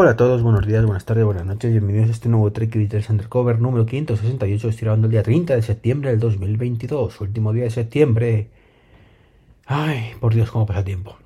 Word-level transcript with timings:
Hola 0.00 0.10
a 0.10 0.16
todos, 0.16 0.42
buenos 0.42 0.64
días, 0.64 0.84
buenas 0.84 1.04
tardes, 1.04 1.24
buenas 1.24 1.44
noches, 1.44 1.72
bienvenidos 1.72 2.08
a 2.08 2.12
este 2.12 2.28
nuevo 2.28 2.52
Trek 2.52 2.72
Details 2.72 3.10
Undercover 3.10 3.60
número 3.60 3.84
568, 3.84 4.68
estoy 4.68 4.84
grabando 4.84 5.08
el 5.08 5.10
día 5.10 5.24
30 5.24 5.56
de 5.56 5.62
septiembre 5.62 6.10
del 6.10 6.20
2022, 6.20 7.20
último 7.20 7.52
día 7.52 7.64
de 7.64 7.70
septiembre. 7.70 8.48
Ay, 9.66 10.12
por 10.20 10.34
Dios, 10.34 10.52
cómo 10.52 10.66
pasa 10.66 10.84
tiempo. 10.84 11.16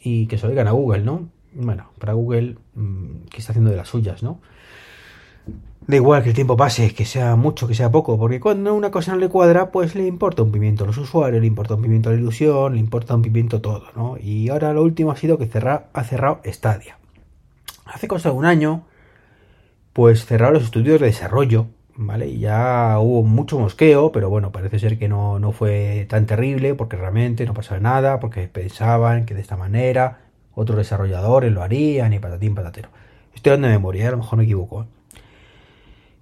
Y 0.00 0.28
que 0.28 0.38
se 0.38 0.46
oigan 0.46 0.68
a 0.68 0.70
Google, 0.70 1.02
¿no? 1.02 1.28
Bueno, 1.54 1.90
para 1.98 2.12
Google, 2.12 2.54
mm, 2.76 3.24
que 3.30 3.38
está 3.38 3.50
haciendo 3.50 3.72
de 3.72 3.76
las 3.76 3.88
suyas, 3.88 4.22
¿no? 4.22 4.38
Da 5.88 5.96
igual 5.96 6.22
que 6.22 6.28
el 6.28 6.34
tiempo 6.36 6.56
pase, 6.56 6.94
que 6.94 7.06
sea 7.06 7.34
mucho, 7.34 7.66
que 7.66 7.74
sea 7.74 7.90
poco, 7.90 8.16
porque 8.16 8.38
cuando 8.38 8.72
una 8.74 8.92
cosa 8.92 9.10
no 9.10 9.18
le 9.18 9.28
cuadra, 9.28 9.72
pues 9.72 9.96
le 9.96 10.06
importa 10.06 10.44
un 10.44 10.52
pimiento 10.52 10.84
a 10.84 10.86
los 10.86 10.98
usuarios, 10.98 11.40
le 11.40 11.48
importa 11.48 11.74
un 11.74 11.82
pimiento 11.82 12.10
a 12.10 12.12
la 12.12 12.20
ilusión, 12.20 12.74
le 12.74 12.78
importa 12.78 13.16
un 13.16 13.22
pimiento 13.22 13.60
todo, 13.60 13.86
¿no? 13.96 14.18
Y 14.22 14.50
ahora 14.50 14.72
lo 14.72 14.84
último 14.84 15.10
ha 15.10 15.16
sido 15.16 15.36
que 15.36 15.50
ha 15.52 16.04
cerrado 16.04 16.40
Stadia. 16.44 16.99
Hace 17.92 18.08
cosa 18.08 18.30
de 18.30 18.36
un 18.36 18.44
año, 18.44 18.86
pues 19.92 20.24
cerraron 20.24 20.54
los 20.54 20.64
estudios 20.64 21.00
de 21.00 21.06
desarrollo, 21.06 21.66
¿vale? 21.96 22.28
Y 22.28 22.38
ya 22.38 22.98
hubo 23.00 23.22
mucho 23.22 23.58
mosqueo, 23.58 24.12
pero 24.12 24.30
bueno, 24.30 24.52
parece 24.52 24.78
ser 24.78 24.98
que 24.98 25.08
no, 25.08 25.38
no 25.38 25.52
fue 25.52 26.06
tan 26.08 26.26
terrible, 26.26 26.74
porque 26.74 26.96
realmente 26.96 27.44
no 27.46 27.54
pasaba 27.54 27.80
nada, 27.80 28.20
porque 28.20 28.48
pensaban 28.48 29.26
que 29.26 29.34
de 29.34 29.40
esta 29.40 29.56
manera 29.56 30.20
otros 30.54 30.78
desarrolladores 30.78 31.52
lo 31.52 31.62
harían 31.62 32.12
y 32.12 32.18
patatín 32.18 32.54
patatero. 32.54 32.90
Estoy 33.34 33.52
dando 33.52 33.68
de 33.68 33.74
memoria, 33.74 34.08
a 34.08 34.10
lo 34.12 34.18
mejor 34.18 34.38
me 34.38 34.44
equivoco. 34.44 34.82
¿eh? 34.82 34.86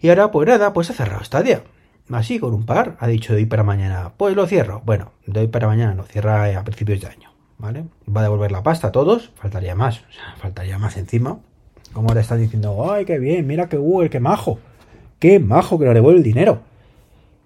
Y 0.00 0.09
ahora, 0.11 0.30
pues 0.30 0.48
nada, 0.48 0.73
pues 0.73 0.91
ha 0.91 0.95
cerrado 0.95 1.25
Stadia. 1.25 1.62
Así, 2.11 2.39
con 2.39 2.55
un 2.55 2.64
par, 2.64 2.97
ha 3.00 3.06
dicho 3.06 3.33
de 3.34 3.41
hoy 3.41 3.47
para 3.47 3.62
mañana. 3.62 4.12
Pues 4.16 4.34
lo 4.34 4.47
cierro. 4.47 4.83
Bueno, 4.84 5.12
de 5.27 5.41
hoy 5.41 5.48
para 5.48 5.66
mañana 5.66 5.95
lo 5.95 6.05
cierra 6.05 6.59
a 6.59 6.64
principios 6.64 7.00
de 7.00 7.09
año. 7.09 7.33
¿Vale? 7.59 7.84
Va 8.09 8.20
a 8.20 8.25
devolver 8.25 8.53
la 8.53 8.62
pasta 8.62 8.89
a 8.89 8.92
todos. 8.92 9.33
Faltaría 9.34 9.75
más. 9.75 9.98
O 10.09 10.12
sea, 10.12 10.37
faltaría 10.37 10.78
más 10.78 10.97
encima. 10.97 11.41
Como 11.92 12.09
ahora 12.09 12.20
están 12.20 12.41
diciendo, 12.41 12.92
ay, 12.92 13.05
qué 13.05 13.19
bien, 13.19 13.47
mira 13.47 13.69
qué 13.69 13.77
Google, 13.77 14.10
qué 14.10 14.20
majo. 14.20 14.59
Qué 15.19 15.41
majo 15.41 15.78
que 15.78 15.86
le 15.86 15.94
devuelve 15.94 16.19
el 16.19 16.25
dinero. 16.25 16.61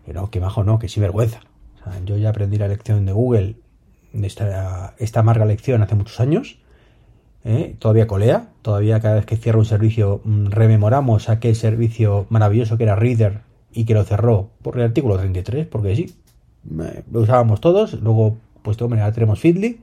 Pero 0.06 0.30
qué 0.30 0.40
majo 0.40 0.64
no, 0.64 0.78
que 0.78 0.88
sí 0.88 1.00
vergüenza. 1.00 1.40
O 1.80 1.84
sea, 1.84 2.00
yo 2.04 2.18
ya 2.18 2.30
aprendí 2.30 2.58
la 2.58 2.68
lección 2.68 3.06
de 3.06 3.12
Google, 3.12 3.56
de 4.12 4.26
esta, 4.26 4.94
esta 4.98 5.20
amarga 5.20 5.44
lección 5.44 5.82
hace 5.82 5.94
muchos 5.94 6.20
años. 6.20 6.58
¿eh? 7.44 7.76
todavía 7.78 8.06
colea, 8.06 8.48
todavía 8.62 9.00
cada 9.00 9.16
vez 9.16 9.26
que 9.26 9.36
cierra 9.36 9.58
un 9.58 9.64
servicio 9.64 10.20
mm, 10.24 10.46
rememoramos 10.46 11.28
aquel 11.28 11.56
servicio 11.56 12.26
maravilloso 12.28 12.76
que 12.76 12.84
era 12.84 12.96
Reader 12.96 13.40
y 13.72 13.84
que 13.84 13.94
lo 13.94 14.04
cerró 14.04 14.50
por 14.62 14.78
el 14.78 14.84
artículo 14.84 15.18
33, 15.18 15.66
porque 15.66 15.96
sí, 15.96 16.14
lo 17.10 17.20
usábamos 17.20 17.60
todos, 17.60 17.94
luego 17.94 18.36
pues 18.62 18.76
de 18.76 18.86
manera 18.86 19.12
tenemos 19.12 19.40
Feedly, 19.40 19.80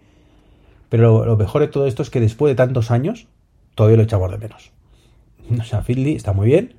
pero 0.89 1.25
lo, 1.25 1.37
mejor 1.37 1.61
de 1.61 1.67
todo 1.67 1.85
esto 1.87 2.03
es 2.03 2.09
que 2.09 2.19
después 2.19 2.51
de 2.51 2.55
tantos 2.55 2.91
años 2.91 3.27
todavía 3.75 3.97
lo 3.97 4.03
echamos 4.03 4.31
de 4.31 4.37
menos. 4.37 4.71
O 5.59 5.63
sea, 5.63 5.81
Feedly 5.81 6.15
está 6.15 6.31
muy 6.31 6.47
bien, 6.47 6.75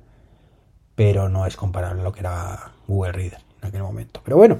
pero 0.95 1.27
no 1.27 1.45
es 1.45 1.57
comparable 1.57 2.01
a 2.01 2.03
lo 2.05 2.13
que 2.13 2.21
era 2.21 2.71
Google 2.87 3.11
Reader 3.11 3.39
en 3.61 3.67
aquel 3.67 3.83
momento. 3.83 4.21
Pero 4.23 4.37
bueno, 4.37 4.59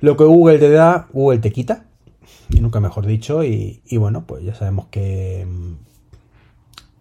lo 0.00 0.16
que 0.16 0.24
Google 0.24 0.58
te 0.58 0.70
da, 0.70 1.08
Google 1.12 1.38
te 1.38 1.50
quita 1.50 1.84
y 2.50 2.60
nunca 2.60 2.80
mejor 2.80 3.06
dicho. 3.06 3.44
Y, 3.44 3.80
bueno, 3.92 4.24
pues 4.26 4.44
ya 4.44 4.54
sabemos 4.54 4.86
que 4.90 5.46
mm, 5.48 5.72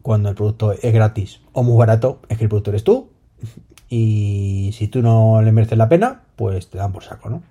cuando 0.02 0.30
el 0.30 0.36
producto 0.36 0.72
es 0.72 0.94
gratis 0.94 1.42
o 1.54 1.64
muy 1.64 1.78
barato, 1.78 2.20
es 2.30 2.38
que 2.38 2.46
el 2.46 2.50
producto 2.50 2.72
eres 2.72 2.84
tú. 2.84 3.10
Y 3.90 4.72
si 4.74 4.90
tú 4.90 5.02
no 5.02 5.42
le 5.42 5.54
mereces 5.54 5.78
la 5.78 5.88
pena, 5.88 6.24
pues 6.36 6.70
te 6.70 6.78
dan 6.78 6.92
por 6.92 7.06
saco, 7.06 7.30
¿no? 7.30 7.42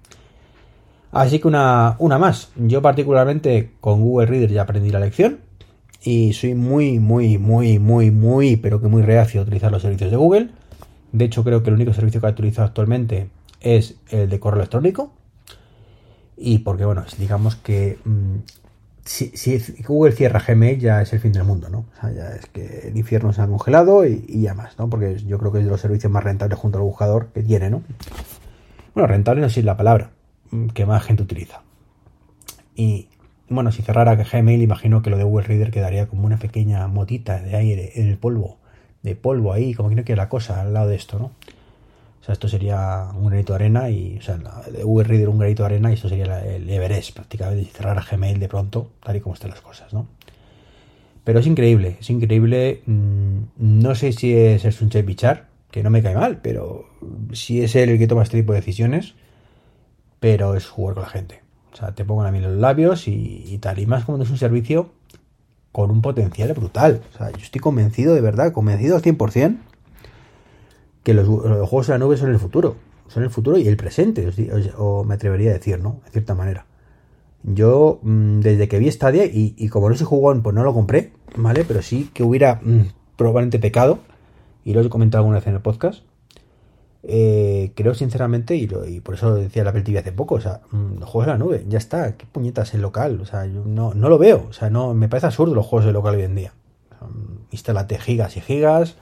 Así 1.11 1.39
que 1.39 1.49
una, 1.49 1.97
una 1.99 2.19
más. 2.19 2.51
Yo 2.57 2.83
particularmente 2.83 3.73
con 3.81 4.03
Google 4.03 4.27
Reader 4.27 4.53
ya 4.53 4.61
aprendí 4.61 4.91
la 4.91 5.01
lección. 5.01 5.41
Y 6.03 6.33
soy 6.35 6.55
muy, 6.55 6.99
muy, 6.99 7.39
muy, 7.39 7.79
muy, 7.79 8.11
muy, 8.11 8.57
pero 8.57 8.81
que 8.81 8.89
muy 8.89 9.03
reacio 9.03 9.41
a 9.41 9.45
utilizar 9.45 9.73
los 9.73 9.83
servicios 9.83 10.11
de 10.11 10.17
Google. 10.17 10.51
De 11.13 11.25
hecho, 11.25 11.43
creo 11.43 11.63
que 11.63 11.71
el 11.71 11.75
único 11.77 11.93
servicio 11.93 12.21
que 12.21 12.27
he 12.27 12.31
utilizado 12.31 12.69
actualmente 12.69 13.29
es 13.61 13.97
el 14.11 14.29
de 14.29 14.39
correo 14.39 14.61
electrónico 14.61 15.13
y 16.37 16.59
porque, 16.59 16.85
bueno, 16.85 17.05
digamos 17.19 17.57
que 17.57 17.99
mm, 18.05 18.37
si, 19.05 19.33
Google 19.87 20.13
cierra 20.13 20.43
Gmail 20.47 20.79
ya 20.79 21.01
es 21.01 21.13
el 21.13 21.21
fin 21.21 21.33
del 21.33 21.45
mundo, 21.45 21.69
¿no? 21.69 21.79
O 21.79 22.01
sea, 22.01 22.13
ya 22.13 22.29
es 22.37 22.47
que 22.47 22.89
el 22.89 22.97
infierno 22.97 23.33
se 23.33 23.41
ha 23.41 23.47
congelado 23.47 24.07
y, 24.07 24.43
ya 24.43 24.55
más, 24.55 24.79
¿no? 24.79 24.91
Porque 24.91 25.19
yo 25.25 25.39
creo 25.39 25.53
que 25.53 25.59
es 25.59 25.65
de 25.65 25.71
los 25.71 25.81
servicios 25.81 26.13
más 26.13 26.25
rentables 26.25 26.59
junto 26.59 26.79
al 26.79 26.85
buscador 26.85 27.29
que 27.29 27.43
tiene, 27.43 27.71
¿no? 27.71 27.83
Bueno, 28.95 29.07
rentable 29.07 29.41
no 29.41 29.47
es 29.47 29.57
la 29.59 29.77
palabra 29.77 30.11
mm, 30.51 30.69
que 30.69 30.85
más 30.85 31.03
gente 31.03 31.23
utiliza. 31.23 31.63
Y 32.75 33.09
bueno, 33.49 33.73
si 33.73 33.83
cerrara 33.83 34.17
Gmail, 34.17 34.63
imagino 34.63 35.03
que 35.03 35.11
lo 35.11 35.19
de 35.19 35.25
Google 35.25 35.47
Reader 35.47 35.71
quedaría 35.71 36.07
como 36.07 36.27
una 36.27 36.39
pequeña 36.39 36.87
motita 36.89 37.41
de 37.41 37.57
aire 37.57 37.93
en 37.97 38.09
el 38.09 38.19
polvo, 38.19 38.59
de 39.03 39.15
polvo 39.17 39.53
ahí, 39.53 39.75
como 39.75 39.89
que 39.89 39.95
no 39.95 40.05
quiere 40.05 40.21
la 40.21 40.29
cosa 40.29 40.61
al 40.61 40.75
lado 40.75 40.89
de 40.89 40.97
esto, 40.97 41.19
¿no? 41.19 41.33
sea, 42.27 42.33
esto 42.33 42.49
sería 42.49 43.09
un 43.15 43.27
granito 43.29 43.53
de 43.53 43.57
arena 43.57 43.89
y, 43.89 44.19
o 44.19 44.23
sea, 44.23 44.37
de 44.37 44.83
Google 44.83 45.07
Reader 45.07 45.29
un 45.29 45.39
granito 45.39 45.63
de 45.63 45.67
arena 45.67 45.91
y 45.91 45.95
esto 45.95 46.09
sería 46.09 46.45
el 46.45 46.69
Everest 46.69 47.15
prácticamente, 47.15 47.65
si 47.65 47.71
cerrara 47.71 48.05
Gmail 48.11 48.41
de 48.41 48.49
pronto, 48.49 48.91
tal 49.03 49.17
y 49.17 49.21
como 49.21 49.35
están 49.35 49.51
las 49.51 49.61
cosas, 49.61 49.93
¿no? 49.95 50.09
Pero 51.23 51.39
es 51.39 51.47
increíble, 51.47 51.97
es 52.01 52.11
increíble. 52.11 52.83
Mm, 52.87 53.39
no 53.59 53.95
sé 53.95 54.13
si 54.13 54.35
es 54.35 54.65
el 54.65 54.73
Sunshine 54.73 55.07
Bichar, 55.07 55.47
que 55.71 55.83
no 55.83 55.91
me 55.91 56.03
cae 56.03 56.15
mal, 56.15 56.41
pero 56.43 56.87
si 57.33 57.63
es 57.63 57.77
él 57.77 57.91
el 57.91 57.99
que 57.99 58.07
toma 58.07 58.23
este 58.23 58.39
tipo 58.39 58.53
de 58.53 58.61
decisiones, 58.61 59.15
pero 60.19 60.57
es 60.57 60.67
jugar 60.67 60.95
con 60.95 61.05
la 61.05 61.09
gente. 61.09 61.46
O 61.77 61.79
sea, 61.79 61.95
te 61.95 62.07
pongo 62.07 62.25
la 62.25 62.33
miel 62.33 62.45
en 62.45 62.53
los 62.53 62.61
labios 62.61 63.07
y, 63.07 63.59
tal. 63.61 63.79
Y 63.79 63.85
más 63.85 64.07
como 64.07 64.23
es 64.23 64.31
un 64.31 64.39
servicio 64.39 64.93
con 65.73 65.91
un 65.91 66.01
potencial 66.01 66.51
brutal. 66.55 67.03
O 67.13 67.19
sea, 67.19 67.31
yo 67.33 67.43
estoy 67.43 67.61
convencido, 67.61 68.15
de 68.15 68.23
verdad, 68.23 68.51
convencido 68.51 68.97
al 68.97 69.03
100% 69.03 69.59
que 71.03 71.13
los, 71.13 71.29
juegos 71.29 71.91
en 71.91 71.93
la 71.93 71.99
nube 71.99 72.17
son 72.17 72.31
el 72.31 72.39
futuro. 72.39 72.77
Son 73.09 73.25
el 73.25 73.29
futuro 73.29 73.59
y 73.59 73.69
el 73.69 73.77
presente, 73.77 74.27
o, 74.79 75.05
me 75.05 75.17
atrevería 75.17 75.51
a 75.51 75.53
decir, 75.53 75.79
¿no? 75.79 76.01
De 76.07 76.13
cierta 76.13 76.35
manera. 76.35 76.65
Yo, 77.43 78.01
mm, 78.03 78.41
desde 78.41 78.69
que 78.69 78.79
vi 78.79 78.91
Stadia, 78.91 79.27
y, 79.27 79.55
y 79.59 79.69
como 79.69 79.91
no 79.91 79.97
soy 79.97 80.07
jugón, 80.07 80.43
pues 80.43 80.55
no 80.57 80.65
lo 80.65 80.73
compré, 80.73 81.13
¿vale? 81.37 81.65
Pero 81.69 81.83
sí 81.83 82.11
que 82.15 82.23
hubiera 82.23 82.59
mm, 82.63 82.87
probablemente 83.17 83.59
pecado, 83.59 83.99
y 84.65 84.73
lo 84.73 84.81
he 84.81 84.89
comentado 84.89 85.21
alguna 85.21 85.41
vez 85.41 85.47
en 85.47 85.55
el 85.55 85.61
podcast. 85.61 86.05
Eh, 87.09 87.73
creo 87.77 87.95
sinceramente, 87.95 88.57
y, 88.57 88.67
por 89.01 89.15
eso 89.15 89.35
decía 89.37 89.63
la 89.63 89.71
Apple 89.71 89.83
TV 89.83 89.99
hace 89.99 90.13
poco, 90.13 90.37
o 90.37 90.41
sea, 90.41 90.63
mm, 90.73 91.03
juegos 91.03 91.27
en 91.27 91.33
la 91.33 91.39
nube, 91.39 91.65
ya 91.69 91.79
está, 91.79 92.17
qué 92.17 92.27
puñetas 92.27 92.75
en 92.75 92.83
local, 92.83 93.21
o 93.21 93.27
sea, 93.27 93.47
yo 93.47 93.63
no, 93.65 93.95
no 93.95 94.09
lo 94.09 94.19
veo, 94.19 94.47
o 94.49 94.53
sea, 94.53 94.71
no, 94.71 94.93
me 94.93 95.09
parece 95.09 95.27
absurdo 95.27 95.55
los 95.55 95.67
juegos 95.67 95.87
de 95.87 95.93
local 95.93 96.17
hoy 96.17 96.23
en 96.23 96.35
día. 96.35 96.53
Instálate 97.53 97.99
gigas 97.99 98.37
y 98.37 98.41
gigas, 98.41 98.97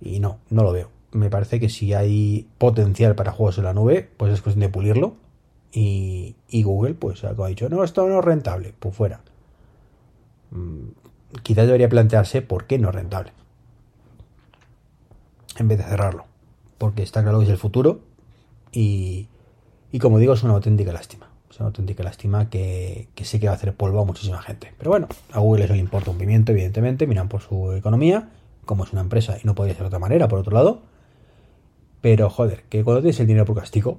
y 0.00 0.20
no, 0.20 0.38
no 0.50 0.62
lo 0.62 0.72
veo 0.72 0.90
me 1.12 1.28
parece 1.30 1.60
que 1.60 1.68
si 1.68 1.94
hay 1.94 2.48
potencial 2.58 3.14
para 3.14 3.32
juegos 3.32 3.58
en 3.58 3.64
la 3.64 3.74
nube, 3.74 4.10
pues 4.16 4.32
es 4.32 4.42
cuestión 4.42 4.62
de 4.62 4.68
pulirlo. 4.68 5.14
Y, 5.74 6.34
Google, 6.50 6.94
pues 6.94 7.24
ha 7.24 7.32
dicho, 7.46 7.68
no, 7.68 7.82
esto 7.82 8.06
no 8.06 8.18
es 8.18 8.24
rentable, 8.24 8.74
pues 8.78 8.94
fuera. 8.94 9.20
Mm, 10.50 10.88
quizás 11.42 11.66
debería 11.66 11.88
plantearse 11.88 12.42
por 12.42 12.66
qué 12.66 12.78
no 12.78 12.90
es 12.90 12.94
rentable. 12.94 13.32
En 15.58 15.68
vez 15.68 15.78
de 15.78 15.84
cerrarlo. 15.84 16.24
Porque 16.82 17.02
está 17.02 17.22
claro 17.22 17.38
que 17.38 17.44
es 17.44 17.50
el 17.50 17.58
futuro. 17.58 18.00
Y, 18.72 19.28
y 19.92 19.98
como 20.00 20.18
digo, 20.18 20.32
es 20.34 20.42
una 20.42 20.54
auténtica 20.54 20.92
lástima. 20.92 21.28
Es 21.48 21.60
una 21.60 21.68
auténtica 21.68 22.02
lástima 22.02 22.50
que, 22.50 23.08
que 23.14 23.24
sé 23.24 23.38
que 23.38 23.46
va 23.46 23.52
a 23.52 23.56
hacer 23.56 23.74
polvo 23.74 24.00
a 24.00 24.04
muchísima 24.04 24.42
gente. 24.42 24.72
Pero 24.78 24.90
bueno, 24.90 25.06
a 25.32 25.38
Google 25.38 25.64
eso 25.64 25.74
le 25.74 25.80
importa 25.80 26.10
un 26.10 26.18
pimiento, 26.18 26.50
evidentemente. 26.52 27.06
Miran 27.06 27.28
por 27.28 27.40
su 27.40 27.72
economía, 27.72 28.30
como 28.64 28.84
es 28.84 28.92
una 28.92 29.02
empresa 29.02 29.38
y 29.40 29.46
no 29.46 29.54
podría 29.54 29.74
ser 29.74 29.84
de 29.84 29.88
otra 29.88 29.98
manera, 29.98 30.28
por 30.28 30.40
otro 30.40 30.52
lado 30.52 30.92
pero 32.02 32.28
joder, 32.28 32.64
que 32.68 32.84
cuando 32.84 33.00
tienes 33.00 33.18
el 33.20 33.28
dinero 33.28 33.46
por 33.46 33.56
castigo, 33.56 33.98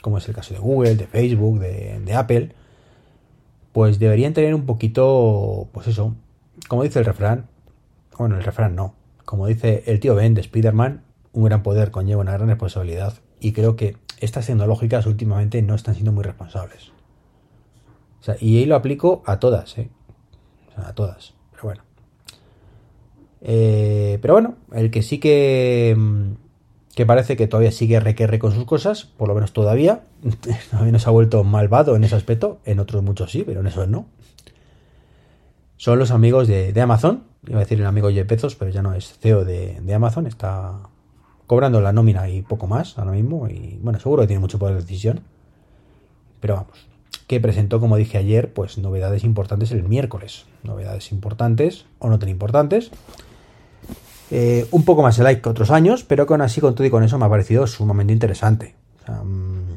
como 0.00 0.18
es 0.18 0.26
el 0.26 0.34
caso 0.34 0.54
de 0.54 0.60
Google, 0.60 0.96
de 0.96 1.06
Facebook, 1.06 1.60
de, 1.60 2.14
Apple, 2.14 2.52
pues 3.72 3.98
deberían 3.98 4.32
tener 4.32 4.54
un 4.54 4.66
poquito, 4.66 5.68
pues 5.72 5.86
eso, 5.86 6.14
como 6.68 6.82
dice 6.82 6.98
el 6.98 7.04
refrán, 7.04 7.46
bueno, 8.18 8.36
el 8.36 8.42
refrán 8.42 8.74
no, 8.74 8.94
como 9.24 9.46
dice 9.46 9.84
el 9.86 10.00
tío 10.00 10.14
Ben 10.14 10.34
de 10.34 10.40
Spider-Man, 10.40 11.02
un 11.34 11.44
gran 11.44 11.62
poder 11.62 11.90
conlleva 11.90 12.22
una 12.22 12.32
gran 12.32 12.48
responsabilidad. 12.48 13.14
Y 13.40 13.52
creo 13.52 13.76
que 13.76 13.98
estas 14.20 14.46
tecnológicas 14.46 15.06
últimamente 15.06 15.60
no 15.60 15.74
están 15.74 15.94
siendo 15.94 16.12
muy 16.12 16.24
responsables. 16.24 16.88
O 18.20 18.24
sea, 18.24 18.36
y 18.40 18.56
ahí 18.58 18.64
lo 18.64 18.76
aplico 18.76 19.22
a 19.26 19.38
todas, 19.38 19.76
¿eh? 19.76 19.90
O 20.68 20.74
sea, 20.74 20.88
a 20.88 20.94
todas. 20.94 21.34
Pero 21.50 21.64
bueno. 21.64 21.82
Eh, 23.42 24.18
pero 24.22 24.32
bueno, 24.32 24.54
el 24.72 24.90
que 24.90 25.02
sí 25.02 25.18
que 25.18 25.94
mm, 25.94 26.32
que 26.94 27.06
parece 27.06 27.36
que 27.36 27.46
todavía 27.46 27.72
sigue 27.72 27.98
requerre 28.00 28.38
con 28.38 28.52
sus 28.52 28.64
cosas, 28.64 29.04
por 29.04 29.28
lo 29.28 29.34
menos 29.34 29.52
todavía. 29.52 30.02
Todavía 30.70 30.92
no 30.92 30.98
se 30.98 31.08
ha 31.08 31.12
vuelto 31.12 31.42
malvado 31.44 31.96
en 31.96 32.04
ese 32.04 32.14
aspecto, 32.14 32.60
en 32.64 32.78
otros 32.78 33.02
muchos 33.02 33.30
sí, 33.30 33.42
pero 33.44 33.60
en 33.60 33.66
eso 33.66 33.86
no. 33.86 34.06
Son 35.76 35.98
los 35.98 36.12
amigos 36.12 36.46
de, 36.48 36.80
Amazon, 36.80 37.24
iba 37.46 37.58
a 37.58 37.60
decir 37.60 37.80
el 37.80 37.86
amigo 37.86 38.10
Jeff 38.10 38.26
pero 38.58 38.70
ya 38.70 38.80
no 38.80 38.94
es 38.94 39.18
CEO 39.18 39.44
de, 39.44 39.82
Amazon, 39.92 40.26
está 40.26 40.80
cobrando 41.46 41.80
la 41.80 41.92
nómina 41.92 42.28
y 42.28 42.42
poco 42.42 42.66
más 42.66 42.98
ahora 42.98 43.12
mismo, 43.12 43.48
y 43.48 43.78
bueno, 43.82 44.00
seguro 44.00 44.22
que 44.22 44.28
tiene 44.28 44.40
mucho 44.40 44.58
poder 44.58 44.76
de 44.76 44.82
decisión. 44.82 45.20
Pero 46.40 46.56
vamos, 46.56 46.86
que 47.26 47.40
presentó, 47.40 47.80
como 47.80 47.96
dije 47.96 48.18
ayer, 48.18 48.52
pues 48.52 48.78
novedades 48.78 49.24
importantes 49.24 49.72
el 49.72 49.82
miércoles. 49.82 50.46
Novedades 50.62 51.10
importantes 51.12 51.86
o 51.98 52.08
no 52.08 52.18
tan 52.18 52.28
importantes. 52.28 52.90
Eh, 54.30 54.66
un 54.70 54.84
poco 54.84 55.02
más 55.02 55.16
de 55.16 55.24
like 55.24 55.42
que 55.42 55.48
otros 55.48 55.70
años, 55.70 56.04
pero 56.04 56.26
con 56.26 56.40
así, 56.42 56.60
con 56.60 56.74
todo 56.74 56.86
y 56.86 56.90
con 56.90 57.02
eso, 57.02 57.18
me 57.18 57.26
ha 57.26 57.30
parecido 57.30 57.66
sumamente 57.66 58.12
interesante. 58.12 58.74
Mm, 59.06 59.74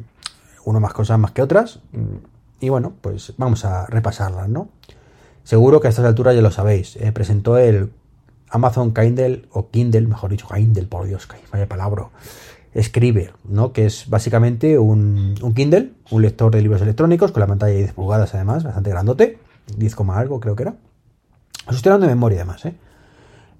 uno 0.65 0.79
más 0.79 0.93
cosas 0.93 1.19
más 1.19 1.31
que 1.31 1.41
otras. 1.41 1.79
Mm, 1.91 2.17
y 2.59 2.69
bueno, 2.69 2.93
pues 3.01 3.33
vamos 3.37 3.65
a 3.65 3.85
repasarlas, 3.85 4.49
¿no? 4.49 4.69
Seguro 5.43 5.79
que 5.79 5.87
a 5.87 5.89
estas 5.89 6.05
alturas 6.05 6.35
ya 6.35 6.41
lo 6.41 6.51
sabéis. 6.51 6.97
Eh, 6.97 7.11
presentó 7.11 7.57
el 7.57 7.91
Amazon 8.49 8.93
Kindle, 8.93 9.45
o 9.51 9.69
Kindle, 9.69 10.07
mejor 10.07 10.31
dicho, 10.31 10.47
Kindle, 10.47 10.87
por 10.87 11.05
Dios, 11.05 11.27
vaya 11.51 11.67
palabra. 11.67 12.09
Scriber, 12.79 13.33
¿no? 13.43 13.73
Que 13.73 13.85
es 13.85 14.07
básicamente 14.09 14.77
un, 14.77 15.35
Kindle, 15.55 15.93
un 16.11 16.21
lector 16.21 16.51
de 16.51 16.61
libros 16.61 16.81
electrónicos, 16.81 17.31
con 17.31 17.41
la 17.41 17.47
pantalla 17.47 17.73
de 17.73 17.79
10 17.79 17.93
pulgadas 17.93 18.35
además, 18.35 18.63
bastante 18.63 18.89
grandote, 18.91 19.39
10, 19.75 19.95
algo 20.09 20.39
creo 20.39 20.55
que 20.55 20.63
era. 20.63 20.75
Os 21.67 21.75
estoy 21.75 21.91
hablando 21.91 22.07
de 22.07 22.15
memoria 22.15 22.39
además, 22.39 22.65
¿eh? 22.65 22.75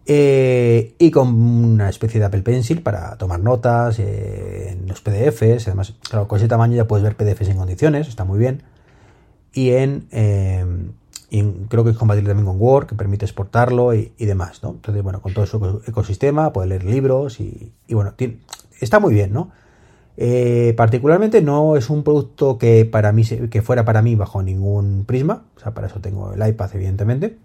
Eh, 0.09 0.95
y 0.99 1.11
con 1.11 1.27
una 1.35 1.89
especie 1.89 2.21
de 2.21 2.27
Apple 2.27 2.41
Pencil 2.41 2.81
para 2.81 3.17
tomar 3.17 3.41
notas 3.41 3.99
eh, 3.99 4.69
en 4.71 4.87
los 4.87 5.01
PDFs. 5.01 5.67
Además, 5.67 5.95
claro, 6.09 6.29
con 6.29 6.37
ese 6.37 6.47
tamaño 6.47 6.77
ya 6.77 6.87
puedes 6.87 7.03
ver 7.03 7.17
PDFs 7.17 7.49
en 7.49 7.57
condiciones, 7.57 8.07
está 8.07 8.23
muy 8.23 8.39
bien. 8.39 8.63
Y 9.51 9.71
en, 9.71 10.07
creo 11.67 11.83
que 11.83 11.91
es 11.91 11.97
compatible 11.97 12.29
también 12.29 12.45
con 12.45 12.59
Word, 12.59 12.87
que 12.87 12.95
permite 12.95 13.25
exportarlo 13.25 13.93
y, 13.93 14.11
demás, 14.17 14.63
¿no? 14.63 14.71
Entonces, 14.71 15.03
bueno, 15.03 15.21
con 15.21 15.33
todo 15.33 15.45
su 15.45 15.81
ecosistema, 15.85 16.53
puedes 16.53 16.69
leer 16.69 16.83
libros 16.83 17.39
y, 17.39 17.71
y 17.87 17.93
bueno, 17.93 18.13
está 18.79 18.99
muy 18.99 19.13
bien, 19.13 19.33
¿no? 19.33 19.51
Eh, 20.19 20.73
particularmente 20.75 21.43
no 21.43 21.75
es 21.75 21.91
un 21.91 22.03
producto 22.03 22.57
que 22.57 22.85
para 22.85 23.11
mí 23.11 23.23
que 23.23 23.61
fuera 23.61 23.85
para 23.85 24.01
mí 24.01 24.15
bajo 24.15 24.41
ningún 24.41 25.05
prisma, 25.05 25.43
o 25.55 25.59
sea, 25.59 25.75
para 25.75 25.87
eso 25.87 25.99
tengo 25.99 26.33
el 26.33 26.47
iPad 26.47 26.71
evidentemente. 26.73 27.37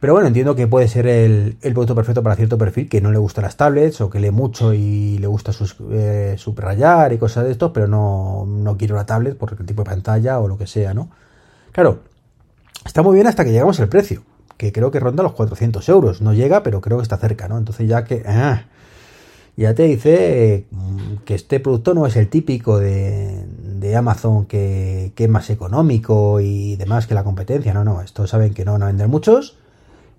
Pero 0.00 0.14
bueno, 0.14 0.28
entiendo 0.28 0.54
que 0.54 0.66
puede 0.66 0.88
ser 0.88 1.06
el, 1.06 1.56
producto 1.60 1.94
perfecto 1.94 2.22
para 2.22 2.36
cierto 2.36 2.58
perfil 2.58 2.88
que 2.88 3.00
no 3.00 3.10
le 3.10 3.18
gustan 3.18 3.44
las 3.44 3.56
tablets 3.56 4.00
o 4.00 4.10
que 4.10 4.18
lee 4.18 4.30
mucho 4.30 4.74
y 4.74 5.18
le 5.18 5.26
gusta 5.26 5.52
eh, 5.92 6.34
subrayar 6.36 7.12
y 7.12 7.18
cosas 7.18 7.44
de 7.44 7.52
estos, 7.52 7.70
pero 7.72 7.86
no, 7.86 8.44
no 8.46 8.76
quiere 8.76 8.92
una 8.94 9.06
tablet 9.06 9.36
por 9.36 9.56
el 9.58 9.66
tipo 9.66 9.82
de 9.82 9.90
pantalla 9.90 10.40
o 10.40 10.48
lo 10.48 10.58
que 10.58 10.66
sea, 10.66 10.92
¿no? 10.94 11.10
Claro, 11.74 12.04
está 12.86 13.02
muy 13.02 13.16
bien 13.16 13.26
hasta 13.26 13.44
que 13.44 13.50
llegamos 13.50 13.80
al 13.80 13.88
precio, 13.88 14.22
que 14.56 14.70
creo 14.70 14.92
que 14.92 15.00
ronda 15.00 15.24
los 15.24 15.32
400 15.32 15.88
euros. 15.88 16.22
No 16.22 16.32
llega, 16.32 16.62
pero 16.62 16.80
creo 16.80 16.98
que 16.98 17.02
está 17.02 17.16
cerca, 17.16 17.48
¿no? 17.48 17.58
Entonces 17.58 17.88
ya 17.88 18.04
que... 18.04 18.22
Ah, 18.24 18.66
ya 19.56 19.74
te 19.74 19.82
dice 19.82 20.66
mm, 20.70 21.24
que 21.24 21.34
este 21.34 21.58
producto 21.58 21.92
no 21.94 22.06
es 22.06 22.14
el 22.14 22.28
típico 22.28 22.78
de, 22.78 23.44
Amazon 23.96 24.46
que, 24.46 25.12
es 25.16 25.28
más 25.28 25.50
económico 25.50 26.38
y 26.40 26.76
demás 26.76 27.08
que 27.08 27.14
la 27.14 27.24
competencia. 27.24 27.74
No, 27.74 27.82
no, 27.82 28.02
esto 28.02 28.28
saben 28.28 28.54
que 28.54 28.64
no 28.64 28.72
van 28.72 28.84
a 28.84 28.86
vender 28.86 29.08
muchos 29.08 29.56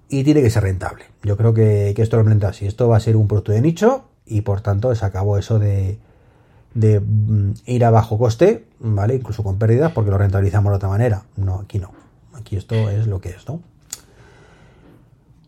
y 0.10 0.26
tiene 0.26 0.42
que 0.42 0.50
ser 0.50 0.64
rentable. 0.64 1.06
Yo 1.24 1.38
creo 1.38 1.54
que, 1.54 1.94
esto 1.98 2.18
lo 2.18 2.26
plantea 2.26 2.50
así. 2.50 2.68
Esto 2.68 2.90
va 2.90 2.98
a 2.98 3.00
ser 3.00 3.16
un 3.16 3.30
producto 3.30 3.54
de 3.54 3.62
nicho 3.62 4.04
y 4.26 4.42
por 4.42 4.60
tanto 4.60 4.94
se 4.94 5.06
acabó 5.06 5.38
eso 5.38 5.58
de, 5.58 6.00
de 6.76 7.00
mm, 7.00 7.54
ir 7.66 7.84
a 7.84 7.90
bajo 7.90 8.20
coste, 8.20 8.68
¿vale? 8.80 9.16
Incluso 9.16 9.44
con 9.44 9.58
pérdidas 9.58 9.92
porque 9.92 10.12
lo 10.12 10.20
rentabilizamos 10.20 10.72
de 10.72 10.76
otra 10.76 10.90
manera. 10.90 11.24
No, 11.36 11.56
aquí 11.56 11.80
no. 11.80 11.92
Aquí 12.34 12.56
esto 12.56 12.76
es 12.76 13.08
lo 13.08 13.20
que 13.20 13.30
es, 13.30 13.48
¿no? 13.48 13.62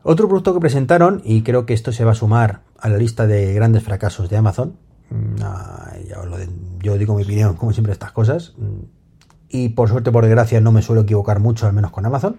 Otro 0.02 0.28
producto 0.28 0.54
que 0.54 0.60
presentaron, 0.62 1.22
y 1.24 1.44
creo 1.44 1.66
que 1.66 1.74
esto 1.74 1.92
se 1.92 2.06
va 2.06 2.12
a 2.12 2.16
sumar 2.16 2.62
a 2.80 2.90
la 2.90 2.98
lista 2.98 3.28
de 3.28 3.54
grandes 3.54 3.84
fracasos 3.84 4.30
de 4.30 4.38
Amazon, 4.38 4.78
mm, 5.10 5.42
ah, 5.44 5.94
yo 6.82 6.98
digo 6.98 7.16
mi 7.16 7.24
opinión, 7.24 7.56
como 7.56 7.74
siempre, 7.74 7.92
estas 7.92 8.14
cosas, 8.14 8.54
mm, 8.58 8.98
y 9.50 9.70
por 9.70 9.90
suerte, 9.90 10.12
por 10.12 10.24
desgracia, 10.24 10.62
no 10.62 10.72
me 10.72 10.82
suelo 10.82 11.02
equivocar 11.02 11.40
mucho, 11.40 11.68
al 11.68 11.74
menos 11.74 11.92
con 11.92 12.06
Amazon. 12.06 12.38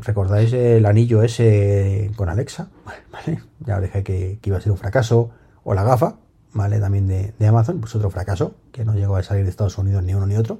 ¿Recordáis 0.00 0.52
el 0.52 0.84
anillo 0.86 1.22
ese 1.22 2.10
con 2.16 2.28
Alexa? 2.28 2.68
¿Vale? 3.12 3.42
Ya 3.60 3.76
os 3.76 3.82
dije 3.82 4.02
que, 4.02 4.38
iba 4.44 4.56
a 4.56 4.60
ser 4.60 4.72
un 4.72 4.78
fracaso. 4.78 5.30
O 5.64 5.74
la 5.74 5.82
gafa, 5.82 6.16
¿vale? 6.52 6.78
También 6.80 7.06
de, 7.06 7.46
Amazon, 7.46 7.80
pues 7.80 7.94
otro 7.94 8.10
fracaso, 8.10 8.54
que 8.72 8.84
no 8.84 8.94
llegó 8.94 9.16
a 9.16 9.22
salir 9.22 9.44
de 9.44 9.50
Estados 9.50 9.78
Unidos 9.78 10.02
ni 10.02 10.14
uno 10.14 10.26
ni 10.26 10.36
otro. 10.36 10.58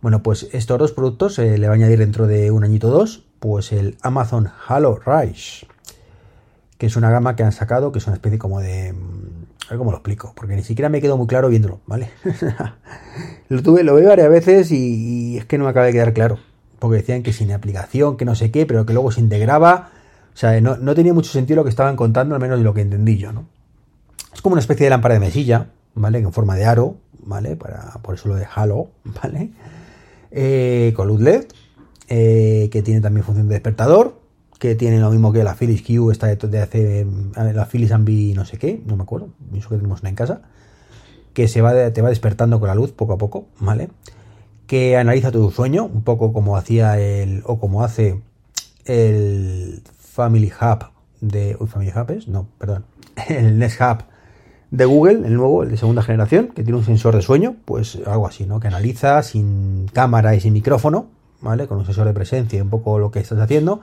Bueno, 0.00 0.22
pues 0.22 0.48
estos 0.52 0.78
dos 0.78 0.92
productos 0.92 1.34
se 1.34 1.56
le 1.56 1.66
va 1.66 1.72
a 1.72 1.76
añadir 1.76 1.98
dentro 1.98 2.26
de 2.26 2.50
un 2.50 2.64
añito 2.64 2.88
o 2.88 2.90
dos, 2.90 3.24
pues 3.40 3.72
el 3.72 3.96
Amazon 4.02 4.50
Halo 4.68 5.00
Rise 5.04 5.66
que 6.78 6.86
es 6.86 6.96
una 6.96 7.10
gama 7.10 7.36
que 7.36 7.42
han 7.42 7.52
sacado, 7.52 7.92
que 7.92 7.98
es 7.98 8.06
una 8.06 8.16
especie 8.16 8.38
como 8.38 8.60
de... 8.60 8.92
Mm, 8.92 9.44
a 9.66 9.70
ver 9.70 9.78
cómo 9.78 9.90
lo 9.90 9.96
explico, 9.96 10.34
porque 10.36 10.54
ni 10.56 10.62
siquiera 10.62 10.90
me 10.90 11.00
quedó 11.00 11.16
muy 11.16 11.26
claro 11.26 11.48
viéndolo, 11.48 11.80
¿vale? 11.86 12.10
lo 13.48 13.62
tuve, 13.62 13.82
lo 13.82 13.94
veo 13.94 14.08
varias 14.08 14.28
veces 14.28 14.70
y, 14.70 15.38
es 15.38 15.46
que 15.46 15.56
no 15.56 15.64
me 15.64 15.70
acaba 15.70 15.86
de 15.86 15.92
quedar 15.92 16.12
claro. 16.12 16.38
Porque 16.78 16.98
decían 16.98 17.22
que 17.22 17.32
sin 17.32 17.50
aplicación, 17.52 18.18
que 18.18 18.26
no 18.26 18.34
sé 18.34 18.50
qué, 18.50 18.66
pero 18.66 18.84
que 18.84 18.92
luego 18.92 19.10
se 19.10 19.20
integraba. 19.20 19.90
O 20.34 20.36
sea, 20.36 20.60
no, 20.60 20.76
no 20.76 20.94
tenía 20.94 21.14
mucho 21.14 21.30
sentido 21.30 21.56
lo 21.56 21.64
que 21.64 21.70
estaban 21.70 21.96
contando, 21.96 22.34
al 22.34 22.40
menos 22.42 22.58
de 22.58 22.64
lo 22.64 22.74
que 22.74 22.82
entendí 22.82 23.16
yo, 23.16 23.32
¿no? 23.32 23.46
Es 24.34 24.42
como 24.42 24.54
una 24.54 24.60
especie 24.60 24.84
de 24.84 24.90
lámpara 24.90 25.14
de 25.14 25.20
mesilla, 25.20 25.68
¿vale? 25.94 26.18
En 26.18 26.32
forma 26.32 26.56
de 26.56 26.64
aro, 26.64 26.96
¿vale? 27.20 27.56
Para, 27.56 27.92
por 28.02 28.16
eso 28.16 28.28
lo 28.28 28.34
de 28.34 28.46
Halo, 28.52 28.90
¿vale? 29.22 29.50
Eh, 30.30 30.92
con 30.96 31.08
luz 31.08 31.20
LED, 31.20 31.44
eh, 32.08 32.68
que 32.70 32.82
tiene 32.82 33.00
también 33.00 33.24
función 33.24 33.48
de 33.48 33.54
despertador, 33.54 34.20
que 34.58 34.74
tiene 34.74 34.98
lo 34.98 35.10
mismo 35.10 35.32
que 35.32 35.44
la 35.44 35.54
Philips 35.54 35.82
Q, 35.82 36.10
esta 36.10 36.26
de, 36.26 36.58
hace 36.58 37.06
la 37.34 37.66
Philips 37.66 37.92
Ambi 37.92 38.34
no 38.34 38.44
sé 38.44 38.58
qué, 38.58 38.82
no 38.86 38.96
me 38.96 39.02
acuerdo, 39.02 39.28
pienso 39.50 39.68
que 39.68 39.76
tenemos 39.76 40.00
una 40.00 40.10
en 40.10 40.16
casa, 40.16 40.42
que 41.32 41.48
se 41.48 41.60
va 41.60 41.90
te 41.92 42.02
va 42.02 42.08
despertando 42.08 42.58
con 42.60 42.68
la 42.68 42.74
luz 42.74 42.92
poco 42.92 43.12
a 43.12 43.18
poco, 43.18 43.46
¿vale? 43.60 43.90
Que 44.66 44.96
analiza 44.96 45.30
tu 45.30 45.50
sueño, 45.50 45.84
un 45.84 46.02
poco 46.02 46.32
como 46.32 46.56
hacía 46.56 46.98
el, 46.98 47.42
o 47.46 47.60
como 47.60 47.84
hace 47.84 48.20
el 48.84 49.82
Family 49.98 50.50
Hub 50.60 50.86
de, 51.20 51.56
uy, 51.58 51.66
Family 51.66 51.92
Hub 51.94 52.10
es, 52.10 52.28
no, 52.28 52.48
perdón, 52.58 52.84
el 53.28 53.58
Nest 53.58 53.80
Hub 53.80 54.04
de 54.76 54.84
Google, 54.86 55.26
el 55.26 55.34
nuevo, 55.36 55.62
el 55.62 55.70
de 55.70 55.76
segunda 55.76 56.02
generación, 56.02 56.48
que 56.48 56.64
tiene 56.64 56.76
un 56.78 56.84
sensor 56.84 57.14
de 57.14 57.22
sueño, 57.22 57.54
pues 57.64 57.98
algo 58.06 58.26
así, 58.26 58.44
¿no? 58.44 58.58
Que 58.58 58.66
analiza 58.66 59.22
sin 59.22 59.86
cámara 59.92 60.34
y 60.34 60.40
sin 60.40 60.52
micrófono, 60.52 61.06
¿vale? 61.40 61.68
Con 61.68 61.78
un 61.78 61.84
sensor 61.84 62.06
de 62.06 62.12
presencia 62.12 62.58
y 62.58 62.60
un 62.60 62.70
poco 62.70 62.98
lo 62.98 63.12
que 63.12 63.20
estás 63.20 63.38
haciendo 63.38 63.82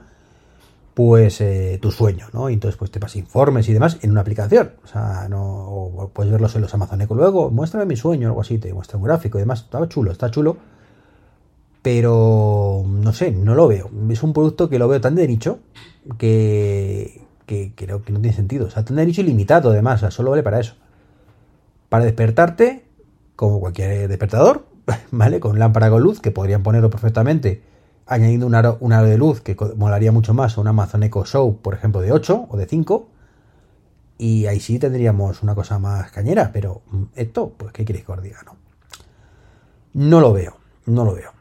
pues 0.94 1.40
eh, 1.40 1.80
tu 1.82 1.90
sueño, 1.90 2.28
¿no? 2.34 2.50
Y 2.50 2.54
entonces 2.54 2.78
pues 2.78 2.92
te 2.92 3.00
pasas 3.00 3.16
informes 3.16 3.70
y 3.70 3.74
demás 3.74 4.00
en 4.02 4.12
una 4.12 4.20
aplicación. 4.20 4.74
O 4.84 4.88
sea, 4.88 5.28
no 5.30 6.12
puedes 6.14 6.30
verlos 6.30 6.54
en 6.56 6.62
los 6.62 6.74
Amazon 6.74 7.02
Echo 7.02 7.16
luego, 7.16 7.50
muéstrame 7.50 7.86
mi 7.86 7.96
sueño, 7.96 8.28
algo 8.28 8.42
así, 8.42 8.58
te 8.58 8.74
muestra 8.74 8.98
un 8.98 9.06
gráfico 9.06 9.38
y 9.38 9.42
demás. 9.42 9.62
Está 9.62 9.88
chulo, 9.88 10.12
está 10.12 10.30
chulo. 10.30 10.58
Pero 11.82 12.84
no 12.86 13.14
sé, 13.14 13.32
no 13.32 13.56
lo 13.56 13.70
veo. 13.70 13.90
Es 14.10 14.22
un 14.24 14.34
producto 14.34 14.70
que 14.70 14.78
lo 14.78 14.90
veo 14.90 15.00
tan 15.00 15.16
de 15.16 15.26
nicho 15.28 15.60
que, 16.18 17.22
que 17.46 17.72
creo 17.76 18.04
que 18.04 18.12
no 18.12 18.20
tiene 18.20 18.36
sentido. 18.36 18.68
O 18.68 18.70
sea, 18.70 18.84
tan 18.84 18.98
de 18.98 19.06
nicho 19.06 19.22
ilimitado 19.22 19.72
además, 19.72 20.00
o 20.00 20.02
sea, 20.02 20.12
solo 20.12 20.32
vale 20.32 20.44
para 20.44 20.60
eso. 20.60 20.76
Para 21.92 22.06
despertarte, 22.06 22.86
como 23.36 23.60
cualquier 23.60 24.08
despertador, 24.08 24.66
¿vale? 25.12 25.42
Con 25.42 25.60
lámpara 25.60 25.90
con 25.90 26.02
luz, 26.02 26.22
que 26.22 26.32
podrían 26.32 26.64
ponerlo 26.64 26.90
perfectamente 26.90 27.64
añadiendo 28.06 28.48
un 28.48 28.56
aro, 28.56 28.78
de 28.80 29.18
luz 29.18 29.42
que 29.42 29.58
molaría 29.76 30.14
mucho 30.14 30.34
más 30.34 30.58
a 30.58 30.62
un 30.62 30.70
Amazon 30.70 31.04
Echo 31.04 31.26
Show, 31.26 31.58
por 31.62 31.74
ejemplo, 31.74 32.00
de 32.00 32.14
8 32.14 32.48
o 32.50 32.56
de 32.56 32.66
5. 32.66 33.10
Y 34.20 34.46
ahí 34.46 34.62
sí 34.62 34.80
tendríamos 34.80 35.44
una 35.44 35.54
cosa 35.54 35.80
más 35.80 36.14
cañera, 36.14 36.52
pero 36.54 36.82
mm, 36.92 37.04
esto, 37.14 37.56
pues, 37.58 37.74
¿qué 37.74 37.84
queréis 37.84 38.06
que 38.06 38.12
os 38.14 38.24
diga? 38.24 38.42
No, 38.46 38.56
no 39.94 40.22
lo 40.22 40.32
veo, 40.32 40.56
no 40.86 41.04
lo 41.04 41.14
veo. 41.14 41.34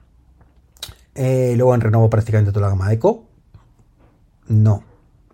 Eh, 1.14 1.54
luego 1.56 1.76
en 1.76 1.80
renovo 1.80 2.10
prácticamente 2.10 2.50
toda 2.50 2.66
la 2.66 2.70
gama 2.70 2.92
Echo. 2.92 3.22
No, 4.48 4.82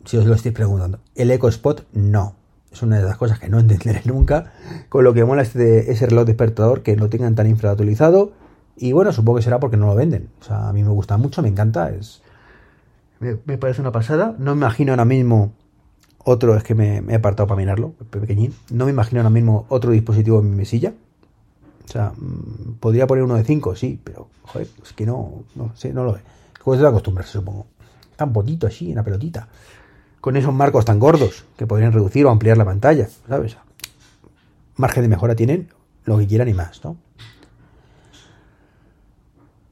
si 0.04 0.18
os 0.18 0.26
lo 0.26 0.34
estáis 0.34 0.54
preguntando. 0.54 1.00
El 1.14 1.30
Echo 1.30 1.48
Spot, 1.48 1.86
no. 1.94 2.35
Es 2.76 2.82
una 2.82 2.98
de 2.98 3.04
las 3.04 3.16
cosas 3.16 3.38
que 3.38 3.48
no 3.48 3.58
entenderé 3.60 4.02
nunca. 4.04 4.52
Con 4.88 5.04
lo 5.04 5.14
que 5.14 5.24
mola 5.24 5.42
este, 5.42 5.90
ese 5.90 6.06
reloj 6.06 6.26
despertador 6.26 6.82
que 6.82 6.96
no 6.96 7.08
tengan 7.08 7.34
tan 7.34 7.46
infrautilizado 7.46 8.32
y 8.76 8.92
bueno, 8.92 9.12
supongo 9.12 9.38
que 9.38 9.42
será 9.42 9.58
porque 9.58 9.76
no 9.76 9.86
lo 9.86 9.94
venden. 9.94 10.28
O 10.40 10.44
sea, 10.44 10.68
a 10.68 10.72
mí 10.72 10.82
me 10.82 10.90
gusta 10.90 11.16
mucho, 11.16 11.42
me 11.42 11.48
encanta. 11.48 11.90
Es, 11.90 12.22
me, 13.20 13.36
parece 13.56 13.80
una 13.80 13.92
pasada. 13.92 14.34
No 14.38 14.54
me 14.54 14.60
imagino 14.60 14.92
ahora 14.92 15.06
mismo 15.06 15.54
otro, 16.18 16.56
es 16.56 16.62
que 16.62 16.74
me, 16.74 16.98
he 16.98 17.14
apartado 17.14 17.46
para 17.46 17.58
mirarlo, 17.58 17.92
pequeñín. 18.10 18.54
No 18.70 18.84
me 18.84 18.90
imagino 18.90 19.20
ahora 19.20 19.30
mismo 19.30 19.64
otro 19.70 19.92
dispositivo 19.92 20.40
en 20.40 20.50
mi 20.50 20.56
mesilla. 20.56 20.92
O 21.84 21.88
sea, 21.88 22.12
mm, 22.16 22.74
podría 22.80 23.06
poner 23.06 23.24
uno 23.24 23.36
de 23.36 23.44
5, 23.44 23.76
sí, 23.76 23.98
pero 24.04 24.28
joder, 24.42 24.68
es 24.82 24.92
que 24.92 25.06
no, 25.06 25.44
no 25.54 25.74
sé, 25.74 25.94
no 25.94 26.04
lo 26.04 26.14
ve. 26.14 26.20
Pues 26.62 26.80
de 26.80 26.86
acostumbrarse, 26.86 27.32
supongo. 27.32 27.66
Tan 28.16 28.34
así, 28.66 28.90
en 28.90 28.96
la 28.96 29.04
pelotita. 29.04 29.48
Con 30.20 30.36
esos 30.36 30.52
marcos 30.52 30.84
tan 30.84 30.98
gordos 30.98 31.44
que 31.56 31.66
podrían 31.66 31.92
reducir 31.92 32.26
o 32.26 32.30
ampliar 32.30 32.56
la 32.56 32.64
pantalla, 32.64 33.08
¿sabes? 33.28 33.56
Margen 34.76 35.02
de 35.02 35.08
mejora 35.08 35.36
tienen 35.36 35.68
lo 36.04 36.18
que 36.18 36.26
quieran 36.26 36.48
y 36.48 36.54
más, 36.54 36.84
¿no? 36.84 36.96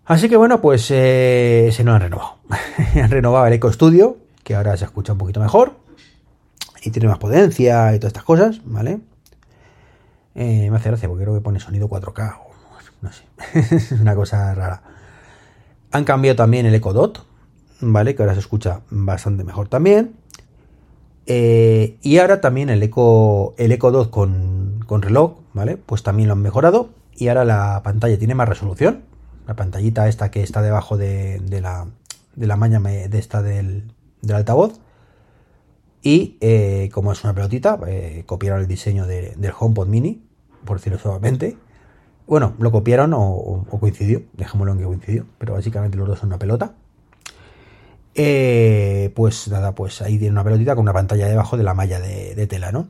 Así 0.05 0.29
que 0.29 0.37
bueno, 0.37 0.61
pues 0.61 0.91
eh, 0.91 1.71
se 1.73 1.83
nos 1.83 1.95
han 1.95 2.03
renovado. 2.03 2.37
han 3.03 3.11
renovado 3.11 3.47
el 3.47 3.55
Eco 3.55 3.73
Studio, 3.73 4.19
que 4.43 4.55
ahora 4.55 4.77
se 4.77 4.85
escucha 4.85 5.13
un 5.13 5.19
poquito 5.19 5.41
mejor. 5.41 5.77
Y 6.83 6.91
tiene 6.91 7.09
más 7.09 7.19
potencia 7.19 7.95
y 7.95 7.99
todas 7.99 8.11
estas 8.11 8.25
cosas, 8.25 8.61
¿vale? 8.65 9.01
Eh, 10.35 10.69
me 10.71 10.77
hace 10.77 10.91
gracia 10.91 11.09
porque 11.09 11.25
creo 11.25 11.35
que 11.35 11.41
pone 11.41 11.59
sonido 11.59 11.89
4K. 11.89 12.37
no 13.01 13.11
sé, 13.13 13.25
es 13.75 13.93
una 13.93 14.15
cosa 14.15 14.55
rara. 14.55 14.83
Han 15.93 16.05
cambiado 16.05 16.37
también 16.37 16.67
el 16.67 16.75
Echo 16.75 16.93
Dot, 16.93 17.25
¿vale? 17.81 18.15
Que 18.15 18.23
ahora 18.23 18.35
se 18.35 18.41
escucha 18.41 18.83
bastante 18.91 19.45
mejor 19.45 19.69
también. 19.69 20.17
Eh, 21.27 21.99
y 22.03 22.19
ahora 22.19 22.41
también 22.41 22.69
el 22.71 22.83
Echo, 22.83 23.55
el 23.57 23.73
Echo 23.73 23.91
Dot 23.91 24.11
con, 24.11 24.81
con 24.87 25.03
reloj, 25.03 25.39
¿vale? 25.53 25.77
Pues 25.77 26.03
también 26.03 26.29
lo 26.29 26.35
han 26.35 26.43
mejorado. 26.43 26.91
Y 27.17 27.29
ahora 27.29 27.45
la 27.45 27.83
pantalla 27.83 28.19
tiene 28.19 28.35
más 28.35 28.49
resolución. 28.49 29.05
La 29.47 29.55
pantallita 29.55 30.09
esta 30.09 30.31
que 30.31 30.43
está 30.43 30.63
debajo 30.63 30.97
de, 30.97 31.41
la, 31.61 31.87
de 32.35 32.47
la 32.47 32.57
maña 32.57 32.81
de 32.81 33.19
esta 33.19 33.43
del, 33.43 33.93
del 34.23 34.37
altavoz. 34.37 34.81
Y 36.05 36.37
eh, 36.43 36.91
como 36.93 37.13
es 37.13 37.25
una 37.25 37.35
pelotita, 37.35 37.79
eh, 37.87 38.25
copiaron 38.27 38.61
el 38.61 38.69
diseño 38.69 39.07
del 39.07 39.53
HomePod 39.59 39.89
Mini, 39.89 40.23
por 40.67 40.77
decirlo 40.77 40.99
suavemente. 40.99 41.57
Bueno, 42.27 42.55
lo 42.59 42.71
copiaron 42.71 43.13
o, 43.15 43.67
coincidió, 43.81 44.23
dejémoslo 44.35 44.73
en 44.73 44.79
que 44.79 44.85
coincidió, 44.85 45.27
pero 45.39 45.55
básicamente 45.55 45.97
los 45.97 46.07
dos 46.07 46.19
son 46.19 46.29
una 46.29 46.39
pelota. 46.39 46.75
Eh, 48.15 49.13
pues 49.15 49.49
nada, 49.49 49.75
pues 49.75 50.01
ahí 50.03 50.19
tiene 50.19 50.33
una 50.33 50.45
pelotita 50.45 50.75
con 50.75 50.83
una 50.83 50.93
pantalla 50.93 51.27
debajo 51.27 51.57
de 51.57 51.65
la 51.65 51.75
malla 51.75 52.01
de, 52.01 52.47
tela, 52.47 52.73
¿no? 52.73 52.89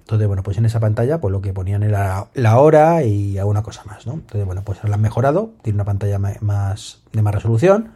Entonces, 0.00 0.26
bueno, 0.26 0.42
pues 0.42 0.58
en 0.58 0.64
esa 0.64 0.80
pantalla, 0.80 1.20
pues 1.20 1.32
lo 1.32 1.40
que 1.40 1.52
ponían 1.52 1.82
era 1.82 2.28
la 2.34 2.58
hora 2.58 3.04
y 3.04 3.38
alguna 3.38 3.62
cosa 3.62 3.84
más, 3.84 4.06
¿no? 4.06 4.14
Entonces, 4.14 4.44
bueno, 4.44 4.62
pues 4.64 4.82
la 4.84 4.94
han 4.94 5.00
mejorado, 5.00 5.52
tiene 5.62 5.76
una 5.76 5.84
pantalla 5.84 6.18
más 6.18 7.02
de 7.12 7.22
más 7.22 7.34
resolución. 7.34 7.92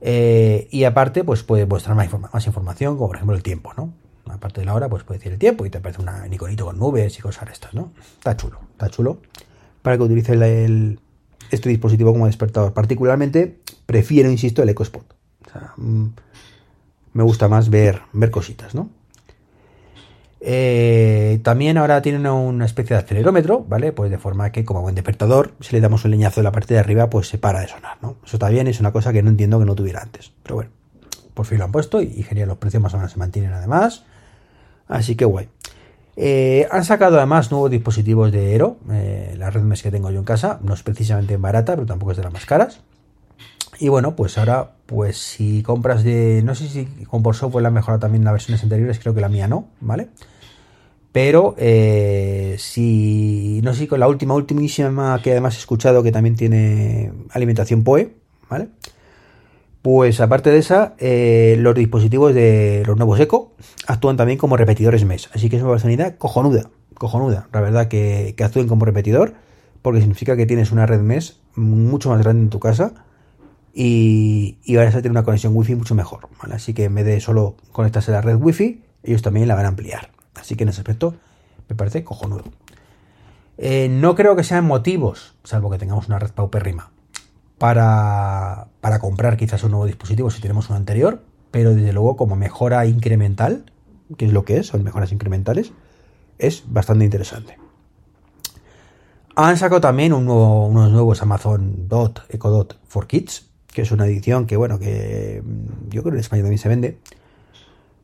Eh, 0.00 0.68
y 0.70 0.84
aparte, 0.84 1.24
pues 1.24 1.42
puede 1.42 1.66
mostrar 1.66 1.96
más, 1.96 2.46
información, 2.46 2.96
como 2.96 3.08
por 3.08 3.16
ejemplo 3.16 3.36
el 3.36 3.42
tiempo, 3.42 3.72
¿no? 3.76 3.92
Aparte 4.26 4.60
de 4.60 4.66
la 4.66 4.74
hora, 4.74 4.88
pues 4.88 5.04
puede 5.04 5.18
decir 5.18 5.32
el 5.32 5.38
tiempo 5.38 5.66
y 5.66 5.70
te 5.70 5.78
aparece 5.78 6.02
un 6.02 6.32
iconito 6.32 6.64
con 6.64 6.78
nubes 6.78 7.18
y 7.18 7.22
cosas 7.22 7.48
estas, 7.52 7.74
¿no? 7.74 7.92
Está 8.18 8.36
chulo, 8.36 8.58
está 8.72 8.88
chulo 8.90 9.18
para 9.84 9.98
que 9.98 10.02
utilice 10.02 10.32
este 11.50 11.68
dispositivo 11.68 12.12
como 12.12 12.24
despertador. 12.24 12.72
Particularmente 12.72 13.60
prefiero, 13.84 14.30
insisto, 14.30 14.62
el 14.62 14.70
EcoSpot. 14.70 15.04
Mm, 15.76 16.06
me 17.12 17.22
gusta 17.22 17.48
más 17.48 17.70
ver, 17.70 18.02
ver 18.12 18.30
cositas, 18.30 18.74
¿no? 18.74 18.90
Eh, 20.40 21.40
también 21.42 21.78
ahora 21.78 22.02
tiene 22.02 22.28
una 22.30 22.66
especie 22.66 22.96
de 22.96 23.02
acelerómetro, 23.02 23.64
¿vale? 23.66 23.92
Pues 23.92 24.10
de 24.10 24.18
forma 24.18 24.52
que 24.52 24.64
como 24.64 24.82
buen 24.82 24.94
despertador, 24.94 25.52
si 25.60 25.72
le 25.72 25.80
damos 25.80 26.04
un 26.04 26.10
leñazo 26.10 26.40
de 26.40 26.44
la 26.44 26.52
parte 26.52 26.74
de 26.74 26.80
arriba, 26.80 27.08
pues 27.08 27.28
se 27.28 27.38
para 27.38 27.60
de 27.60 27.68
sonar, 27.68 27.96
¿no? 28.02 28.16
Eso 28.26 28.36
está 28.36 28.50
bien, 28.50 28.66
es 28.66 28.78
una 28.80 28.92
cosa 28.92 29.12
que 29.12 29.22
no 29.22 29.30
entiendo 29.30 29.58
que 29.58 29.64
no 29.64 29.74
tuviera 29.74 30.02
antes. 30.02 30.32
Pero 30.42 30.56
bueno, 30.56 30.70
por 31.32 31.46
fin 31.46 31.58
lo 31.58 31.64
han 31.64 31.72
puesto 31.72 32.02
y, 32.02 32.12
y 32.14 32.22
genial, 32.24 32.48
los 32.48 32.58
precios 32.58 32.82
más 32.82 32.92
o 32.92 32.98
menos 32.98 33.12
se 33.12 33.18
mantienen 33.18 33.52
además. 33.52 34.04
Así 34.86 35.16
que 35.16 35.24
guay. 35.24 35.48
Eh, 36.16 36.68
han 36.70 36.84
sacado 36.84 37.16
además 37.16 37.50
nuevos 37.50 37.70
dispositivos 37.70 38.30
de 38.30 38.52
Aero, 38.52 38.76
eh, 38.90 39.34
la 39.36 39.50
red 39.50 39.62
mes 39.62 39.82
que 39.82 39.90
tengo 39.90 40.10
yo 40.10 40.18
en 40.20 40.24
casa, 40.24 40.60
no 40.62 40.74
es 40.74 40.82
precisamente 40.82 41.36
barata, 41.36 41.74
pero 41.74 41.86
tampoco 41.86 42.12
es 42.12 42.18
de 42.18 42.22
las 42.22 42.32
más 42.32 42.46
caras. 42.46 42.80
Y 43.78 43.88
bueno, 43.88 44.16
pues 44.16 44.38
ahora, 44.38 44.72
pues 44.86 45.16
si 45.16 45.62
compras 45.62 46.04
de, 46.04 46.42
no 46.44 46.54
sé 46.54 46.68
si 46.68 46.86
con 47.06 47.22
por 47.22 47.34
software 47.34 47.62
la 47.62 47.68
han 47.68 47.74
mejorado 47.74 48.00
también 48.00 48.24
las 48.24 48.32
versiones 48.32 48.62
anteriores, 48.62 48.98
creo 48.98 49.14
que 49.14 49.20
la 49.20 49.28
mía 49.28 49.48
no, 49.48 49.68
¿vale? 49.80 50.08
Pero 51.12 51.54
eh, 51.58 52.56
si, 52.58 53.60
no 53.62 53.72
sé 53.72 53.86
con 53.86 54.00
la 54.00 54.08
última, 54.08 54.34
ultimísima 54.34 55.20
que 55.22 55.30
además 55.30 55.54
he 55.54 55.58
escuchado 55.58 56.02
que 56.02 56.10
también 56.10 56.34
tiene 56.34 57.12
alimentación 57.30 57.84
PoE, 57.84 58.16
¿vale? 58.50 58.68
Pues 59.84 60.20
aparte 60.20 60.50
de 60.50 60.58
esa, 60.58 60.94
eh, 60.98 61.56
los 61.58 61.74
dispositivos 61.74 62.34
de 62.34 62.82
los 62.86 62.96
nuevos 62.96 63.20
Eco 63.20 63.52
actúan 63.86 64.16
también 64.16 64.38
como 64.38 64.56
repetidores 64.56 65.04
MES. 65.04 65.28
Así 65.34 65.50
que 65.50 65.56
es 65.56 65.62
una 65.62 65.74
unidad 65.84 66.16
cojonuda, 66.16 66.70
cojonuda. 66.94 67.48
La 67.52 67.60
verdad 67.60 67.88
que, 67.88 68.34
actúen 68.42 68.66
como 68.66 68.86
repetidor, 68.86 69.34
porque 69.82 70.00
significa 70.00 70.36
que 70.36 70.46
tienes 70.46 70.72
una 70.72 70.86
red 70.86 71.00
MES 71.00 71.38
mucho 71.54 72.08
más 72.08 72.22
grande 72.22 72.44
en 72.44 72.48
tu 72.50 72.60
casa 72.60 73.04
y, 73.74 74.58
y 74.62 74.76
vas 74.76 74.94
a 74.94 74.98
tener 74.98 75.10
una 75.10 75.24
conexión 75.24 75.54
Wi-Fi 75.54 75.74
mucho 75.74 75.94
mejor. 75.94 76.28
Así 76.52 76.72
que 76.72 76.84
en 76.84 76.94
vez 76.94 77.04
de 77.04 77.20
solo 77.20 77.56
conectarse 77.72 78.12
a 78.12 78.14
la 78.14 78.20
red 78.20 78.36
Wi-Fi, 78.36 78.82
ellos 79.02 79.22
también 79.22 79.48
la 79.48 79.56
van 79.56 79.64
a 79.64 79.68
ampliar. 79.68 80.10
Así 80.34 80.54
que 80.54 80.62
en 80.62 80.70
ese 80.70 80.80
aspecto 80.80 81.14
me 81.68 81.74
parece 81.74 82.04
cojonudo. 82.04 82.44
Eh, 83.58 83.88
no 83.88 84.14
creo 84.14 84.36
que 84.36 84.44
sean 84.44 84.64
motivos, 84.64 85.34
salvo 85.44 85.70
que 85.70 85.78
tengamos 85.78 86.08
una 86.08 86.18
red 86.18 86.30
paupérrima, 86.30 86.90
para, 87.58 88.68
para 88.80 88.98
comprar 88.98 89.36
quizás 89.36 89.62
un 89.64 89.72
nuevo 89.72 89.86
dispositivo 89.86 90.30
si 90.30 90.40
tenemos 90.40 90.70
un 90.70 90.76
anterior, 90.76 91.22
pero 91.50 91.74
desde 91.74 91.92
luego 91.92 92.16
como 92.16 92.36
mejora 92.36 92.84
incremental, 92.86 93.64
que 94.16 94.26
es 94.26 94.32
lo 94.32 94.44
que 94.44 94.58
es, 94.58 94.66
son 94.68 94.82
mejoras 94.82 95.12
incrementales, 95.12 95.72
es 96.38 96.64
bastante 96.66 97.04
interesante. 97.04 97.58
Han 99.36 99.56
sacado 99.56 99.80
también 99.80 100.12
unos 100.12 100.90
nuevos 100.90 101.22
Amazon 101.22 101.88
Dot, 101.88 102.22
Echo 102.28 102.50
Dot 102.50 102.78
for 102.86 103.06
Kids, 103.06 103.50
que 103.74 103.82
es 103.82 103.92
una 103.92 104.06
edición 104.06 104.46
que, 104.46 104.56
bueno, 104.56 104.78
que 104.78 105.42
mm, 105.44 105.90
yo 105.90 106.02
creo 106.02 106.12
que 106.12 106.16
en 106.16 106.20
España 106.20 106.42
también 106.42 106.58
se 106.58 106.68
vende. 106.70 106.98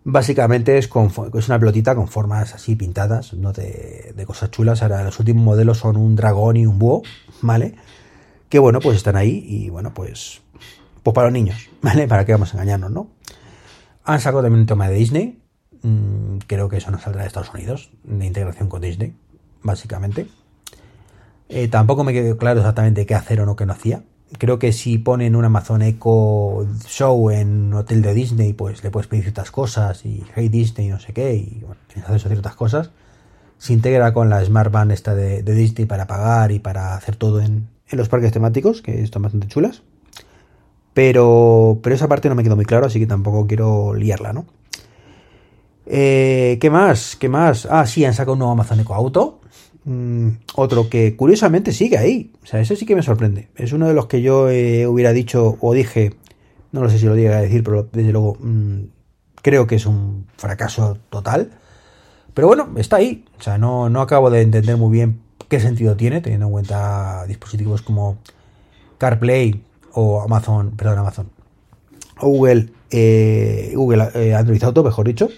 Básicamente 0.05 0.77
es, 0.77 0.89
con, 0.89 1.11
es 1.35 1.49
una 1.49 1.59
pelotita 1.59 1.95
con 1.95 2.09
formas 2.09 2.55
así 2.55 2.77
pintadas, 2.77 3.33
no 3.33 3.53
de, 3.53 4.13
de, 4.15 4.27
cosas 4.27 4.51
chulas. 4.51 4.83
Ahora 4.83 5.03
los 5.03 5.19
últimos 5.19 5.43
modelos 5.43 5.79
son 5.79 5.97
un 5.97 6.17
dragón 6.17 6.59
y 6.59 6.67
un 6.67 6.79
búho, 6.79 7.03
¿vale? 7.41 7.75
que 8.51 8.59
bueno, 8.59 8.81
pues 8.81 8.99
están 8.99 9.17
ahí 9.17 9.45
y 9.49 9.71
bueno, 9.71 9.95
pues, 9.95 10.43
pues 11.03 11.15
para 11.15 11.29
los 11.29 11.33
niños, 11.33 11.71
¿vale? 11.83 12.07
Para 12.07 12.27
que 12.27 12.33
vamos 12.33 12.53
a 12.53 12.59
engañarnos, 12.59 12.91
¿no? 12.91 13.09
Han 14.05 14.21
sacado 14.21 14.43
también 14.43 14.61
un 14.61 14.67
tema 14.67 14.89
de 14.89 14.97
Disney, 14.97 15.41
mm, 15.83 16.39
creo 16.47 16.69
que 16.69 16.77
eso 16.77 16.91
no 16.91 16.99
saldrá 16.99 17.23
de 17.23 17.29
Estados 17.29 17.55
Unidos, 17.55 17.91
de 18.03 18.27
integración 18.27 18.69
con 18.69 18.83
Disney, 18.83 19.15
básicamente. 19.63 20.27
Eh, 21.49 21.69
tampoco 21.69 22.05
me 22.05 22.13
quedó 22.13 22.37
claro 22.37 22.61
exactamente 22.61 23.07
qué 23.07 23.15
hacer 23.15 23.41
o 23.41 23.47
no 23.47 23.57
que 23.57 23.67
no 23.67 23.73
hacía. 23.73 24.03
Creo 24.39 24.59
que 24.59 24.73
si 24.73 24.99
ponen 24.99 25.35
un 25.37 25.45
Amazon 25.45 25.83
Echo 25.83 26.67
Show 26.87 27.31
en 27.31 27.49
un 27.67 27.75
hotel 27.75 28.01
de 28.01 28.15
Disney, 28.15 28.53
pues 28.53 28.83
le 28.85 28.91
puedes 28.91 29.09
pedir 29.09 29.25
ciertas 29.25 29.51
cosas 29.51 30.05
y 30.05 30.25
Hey 30.35 30.49
Disney, 30.49 30.89
no 30.89 31.01
sé 31.01 31.13
qué, 31.13 31.35
y 31.35 31.61
bueno, 31.61 31.81
tienes 31.93 32.09
hacer 32.09 32.31
ciertas 32.31 32.55
cosas. 32.55 32.91
Se 33.59 33.73
integra 33.73 34.15
con 34.15 34.31
la 34.31 34.45
Smart 34.45 34.73
Band 34.73 34.93
esta 34.93 35.15
de 35.15 35.43
Disney 35.43 35.87
para 35.87 36.07
pagar 36.07 36.53
y 36.53 36.61
para 36.61 36.95
hacer 36.95 37.17
todo 37.17 37.41
en, 37.41 37.69
en 37.91 37.99
los 37.99 38.09
parques 38.09 38.33
temáticos, 38.33 38.83
que 38.83 39.03
están 39.03 39.23
bastante 39.23 39.49
chulas. 39.49 39.83
Pero, 40.95 41.79
pero 41.83 41.95
esa 41.95 42.09
parte 42.09 42.29
no 42.29 42.35
me 42.35 42.43
quedó 42.43 42.57
muy 42.57 42.65
claro, 42.65 42.87
así 42.87 42.99
que 42.99 43.07
tampoco 43.07 43.47
quiero 43.47 43.95
liarla, 43.95 44.33
¿no? 44.33 44.47
Eh, 45.87 46.59
¿Qué 46.61 46.71
más? 46.71 47.17
¿Qué 47.17 47.29
más? 47.29 47.67
Ah, 47.71 47.87
sí, 47.87 48.05
han 48.05 48.15
sacado 48.15 48.35
un 48.35 48.41
nuevo 48.41 48.53
Amazon 48.53 48.81
Eco 48.81 48.95
Auto. 48.95 49.40
Mm, 49.85 50.29
otro 50.55 50.89
que 50.89 51.17
curiosamente 51.17 51.73
sigue 51.73 51.99
ahí. 51.99 52.33
O 52.43 52.47
sea, 52.47 52.61
ese 52.61 52.77
sí 52.77 52.87
que 52.87 52.97
me 52.97 53.03
sorprende. 53.03 53.49
Es 53.57 53.73
uno 53.73 53.89
de 53.89 53.95
los 53.95 54.07
que 54.07 54.23
yo 54.23 54.49
eh, 54.51 54.87
hubiera 54.87 55.13
dicho 55.13 55.57
o 55.61 55.73
dije, 55.73 56.15
no 56.73 56.83
lo 56.83 56.91
sé 56.91 56.99
si 56.99 57.07
lo 57.07 57.15
diga 57.15 57.37
a 57.37 57.43
decir, 57.43 57.63
pero 57.65 57.89
desde 57.93 58.13
luego 58.13 58.37
mm, 58.41 58.81
creo 59.43 59.67
que 59.67 59.77
es 59.77 59.87
un 59.87 60.27
fracaso 60.37 60.99
total. 61.11 61.51
Pero 62.35 62.47
bueno, 62.47 62.71
está 62.77 62.97
ahí. 62.97 63.25
O 63.39 63.43
sea, 63.43 63.59
no, 63.59 63.89
no 63.89 64.01
acabo 64.01 64.31
de 64.31 64.43
entender 64.43 64.77
muy 64.77 64.93
bien 64.93 65.21
¿Qué 65.51 65.59
sentido 65.59 65.97
tiene 65.97 66.21
teniendo 66.21 66.47
en 66.47 66.53
cuenta 66.53 67.27
dispositivos 67.27 67.83
como 67.83 68.19
CarPlay 68.99 69.65
o 69.95 70.23
Amazon, 70.23 70.77
perdón, 70.77 71.01
Amazon, 71.01 71.29
o 72.21 72.29
Google, 72.29 72.73
eh, 72.93 73.73
Google 73.75 74.11
eh, 74.15 74.33
Android 74.33 74.63
Auto, 74.63 74.85
mejor 74.85 75.09
dicho, 75.09 75.29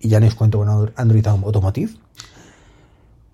y 0.00 0.08
ya 0.08 0.18
no 0.18 0.26
os 0.26 0.34
cuento 0.34 0.58
con 0.58 0.92
Android 0.96 1.24
Automotive, 1.28 1.92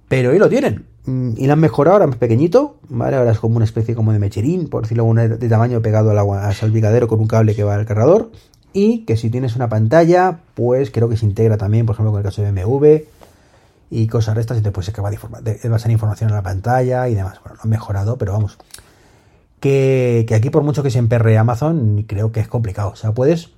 pero 0.08 0.30
ahí 0.30 0.38
lo 0.38 0.48
tienen. 0.48 0.86
Mm, 1.06 1.34
y 1.36 1.46
lo 1.46 1.52
han 1.52 1.60
mejorado, 1.60 1.94
ahora 1.94 2.06
más 2.06 2.16
pequeñito, 2.16 2.76
¿vale? 2.88 3.16
Ahora 3.16 3.32
es 3.32 3.38
como 3.38 3.56
una 3.56 3.64
especie 3.64 3.94
como 3.94 4.12
de 4.12 4.18
mecherín, 4.18 4.68
por 4.68 4.82
decirlo 4.82 5.12
de 5.14 5.48
tamaño 5.48 5.80
pegado 5.80 6.10
al, 6.10 6.18
agua, 6.18 6.46
al 6.46 6.54
salpicadero 6.54 7.08
con 7.08 7.20
un 7.20 7.26
cable 7.26 7.54
que 7.54 7.64
va 7.64 7.74
al 7.74 7.86
cargador. 7.86 8.30
Y 8.72 9.04
que 9.06 9.16
si 9.16 9.30
tienes 9.30 9.56
una 9.56 9.68
pantalla, 9.68 10.40
pues 10.54 10.90
creo 10.90 11.08
que 11.08 11.16
se 11.16 11.24
integra 11.24 11.56
también, 11.56 11.86
por 11.86 11.94
ejemplo, 11.94 12.12
con 12.12 12.20
el 12.20 12.24
caso 12.24 12.42
de 12.42 12.52
BMW, 12.52 13.04
y 13.90 14.06
cosas 14.06 14.34
de 14.34 14.42
estas 14.42 14.58
y 14.58 14.60
después 14.60 14.84
se 14.84 14.92
acaba 14.92 15.10
de, 15.10 15.18
de 15.54 15.68
basar 15.68 15.90
información 15.90 16.28
en 16.28 16.36
la 16.36 16.42
pantalla 16.42 17.08
y 17.08 17.14
demás. 17.14 17.40
Bueno, 17.42 17.56
lo 17.56 17.62
han 17.62 17.70
mejorado, 17.70 18.18
pero 18.18 18.32
vamos. 18.32 18.58
Que, 19.60 20.26
aquí 20.34 20.50
por 20.50 20.62
mucho 20.62 20.82
que 20.82 20.90
se 20.90 20.98
emperre 20.98 21.36
Amazon, 21.38 22.04
creo 22.06 22.30
que 22.30 22.40
es 22.40 22.48
complicado. 22.48 22.90
O 22.90 22.96
sea, 22.96 23.12
puedes 23.12 23.50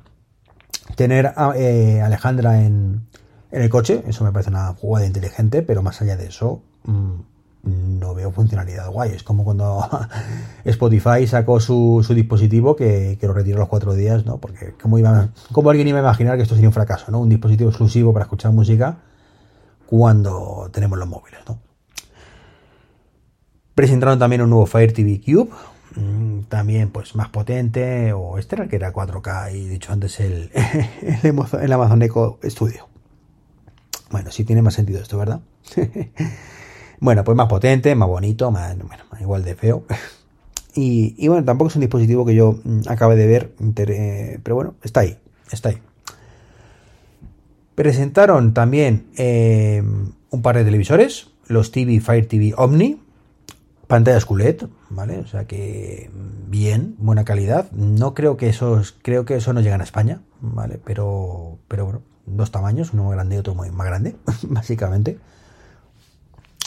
tener 0.97 1.33
a 1.37 1.53
eh, 1.57 2.01
Alejandra 2.01 2.63
en, 2.63 3.07
en, 3.51 3.63
el 3.63 3.69
coche, 3.69 4.03
eso 4.07 4.25
me 4.25 4.33
parece 4.33 4.51
una 4.51 4.75
jugada 4.75 5.07
inteligente, 5.07 5.63
pero 5.63 5.83
más 5.83 6.01
allá 6.03 6.17
de 6.17 6.27
eso, 6.27 6.63
mm, 6.85 7.15
no 7.63 8.15
veo 8.15 8.33
funcionalidad 8.33 8.91
guay. 8.91 9.11
Es 9.13 9.23
como 9.23 9.45
cuando 9.45 9.87
Spotify 10.65 11.27
sacó 11.27 11.61
su, 11.61 12.05
dispositivo 12.15 12.77
que, 12.77 13.19
lo 13.21 13.33
retiró 13.33 13.59
los 13.59 13.69
cuatro 13.69 13.95
días, 13.95 14.25
¿no? 14.25 14.39
Porque 14.39 14.75
como, 14.81 14.99
iba, 14.99 15.29
como 15.53 15.71
alguien 15.71 15.89
iba 15.89 15.99
a 15.99 16.03
imaginar 16.03 16.37
que 16.37 16.43
esto 16.43 16.55
sería 16.55 16.69
un 16.69 16.75
fracaso, 16.75 17.11
¿no? 17.11 17.21
Un 17.21 17.29
dispositivo 17.29 17.71
exclusivo 17.71 18.13
para 18.13 18.25
escuchar 18.25 18.53
música 18.53 18.99
cuando 19.91 20.71
tenemos 20.73 20.97
los 20.99 21.09
móviles. 21.09 21.41
¿no? 21.49 21.59
Presentaron 23.75 24.21
también 24.21 24.41
un 24.43 24.51
nuevo 24.51 24.67
Fire 24.67 24.93
TV 24.93 25.21
Cube, 25.21 25.51
mm, 25.97 26.43
también 26.43 26.91
pues 26.91 27.17
más 27.17 27.29
potente, 27.29 28.13
o 28.13 28.39
este 28.39 28.55
era 28.55 28.65
el 28.65 28.71
que 28.71 28.77
era 28.77 28.93
4K 28.93 29.53
y 29.53 29.67
dicho 29.67 29.93
antes 29.93 30.21
el, 30.21 30.53
el 31.23 31.73
Amazon 31.73 32.03
Echo 32.03 32.39
Studio. 32.45 32.89
Bueno, 34.11 34.31
sí 34.31 34.45
tiene 34.45 34.63
más 34.63 34.75
sentido 34.75 35.01
esto, 35.01 35.19
¿verdad? 35.19 35.41
Bueno, 37.01 37.25
pues 37.25 37.35
más 37.35 37.49
potente, 37.49 37.95
más 37.95 38.09
bonito, 38.09 38.51
más, 38.51 38.77
igual 39.21 39.43
de 39.43 39.55
feo. 39.55 39.85
Y, 40.73 41.27
bueno, 41.27 41.45
tampoco 41.45 41.69
es 41.69 41.75
un 41.75 41.81
dispositivo 41.81 42.25
que 42.25 42.37
yo 42.37 42.61
mm, 42.63 42.83
acabe 42.87 43.17
de 43.17 43.27
ver, 43.27 43.55
eh, 43.77 44.39
pero 44.41 44.55
bueno, 44.55 44.77
está 44.85 45.01
ahí, 45.01 45.19
está 45.51 45.71
ahí. 45.71 45.79
Presentaron 47.75 48.55
también 48.55 49.09
eh, 49.17 49.83
un 50.31 50.43
par 50.43 50.57
de 50.57 50.65
televisores, 50.65 51.33
los 51.49 51.73
TV 51.73 52.01
Fire 52.01 52.27
TV 52.27 52.55
Omni, 52.57 53.03
pantallas 53.89 54.27
QLED, 54.27 54.69
¿vale? 54.91 55.19
O 55.19 55.27
sea 55.27 55.45
que 55.45 56.09
mm, 56.15 56.51
bien, 56.53 56.95
buena 56.99 57.25
calidad. 57.25 57.69
No 57.73 58.15
creo 58.15 58.37
que 58.37 58.49
esos, 58.49 58.95
creo 59.03 59.25
que 59.25 59.35
eso 59.35 59.53
no 59.53 59.61
llega 59.61 59.75
a 59.75 59.83
España, 59.83 60.23
¿vale? 60.41 60.79
Pero, 60.85 61.59
pero 61.67 61.85
bueno, 61.85 62.03
dos 62.27 62.51
tamaños, 62.51 62.93
uno 62.93 63.05
más 63.05 63.13
grande 63.13 63.37
y 63.37 63.39
otro 63.39 63.55
más 63.55 63.87
grande, 63.87 64.17
básicamente. 64.43 65.19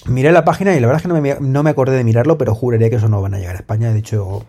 Miré 0.05 0.31
la 0.31 0.43
página 0.43 0.75
y 0.75 0.79
la 0.79 0.87
verdad 0.87 0.97
es 0.97 1.03
que 1.03 1.41
no 1.41 1.63
me, 1.63 1.69
acordé 1.69 1.95
de 1.95 2.03
mirarlo, 2.03 2.37
pero 2.37 2.53
juraría 2.53 2.89
que 2.89 2.97
eso 2.97 3.07
no 3.07 3.21
van 3.21 3.35
a 3.35 3.39
llegar 3.39 3.55
a 3.55 3.59
España. 3.59 3.93
De 3.93 3.99
hecho, 3.99 4.43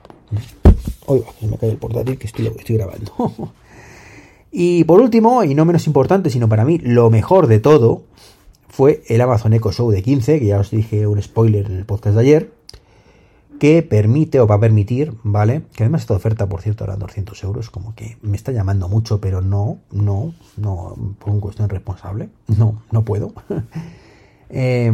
oiga, 1.07 1.27
me 1.43 1.59
cae 1.59 1.71
el 1.71 1.77
portátil 1.77 2.19
que 2.19 2.27
estoy, 2.27 2.47
estoy 2.47 2.77
grabando. 2.77 3.13
y 4.51 4.83
por 4.85 5.01
último, 5.01 5.45
y 5.45 5.55
no 5.55 5.65
menos 5.65 5.87
importante, 5.87 6.31
sino 6.31 6.49
para 6.49 6.65
mí 6.65 6.79
lo 6.79 7.09
mejor 7.09 7.47
de 7.47 7.61
todo, 7.61 8.03
fue 8.69 9.05
el 9.07 9.21
Amazon 9.21 9.53
Echo 9.53 9.71
Show 9.71 9.93
de 9.93 10.03
15, 10.03 10.41
que 10.41 10.47
ya 10.47 10.59
os 10.59 10.73
dije 10.73 11.07
un 11.07 11.23
spoiler 11.23 11.67
en 11.67 11.79
el 11.79 11.85
podcast 11.85 12.17
de 12.17 12.21
ayer, 12.23 12.54
que 13.59 13.83
permite 13.83 14.41
o 14.41 14.47
va 14.47 14.57
a 14.57 14.61
permitir, 14.61 15.15
¿vale? 15.23 15.63
Que 15.75 15.85
además 15.85 16.03
esta 16.03 16.15
oferta, 16.15 16.49
por 16.49 16.63
cierto, 16.63 16.85
ahora 16.85 16.97
200 16.97 17.43
euros, 17.45 17.71
como 17.71 17.95
que 17.95 18.17
me 18.23 18.37
está 18.37 18.53
llamando 18.53 18.89
mucho, 18.89 19.21
pero 19.21 19.41
no, 19.41 19.79
no, 19.91 20.35
no, 20.57 20.97
por 21.19 21.31
un 21.31 21.41
cuestión 21.41 21.69
responsable, 21.69 22.29
no, 22.49 22.83
no 22.91 23.05
puedo. 23.05 23.33
eh, 24.51 24.93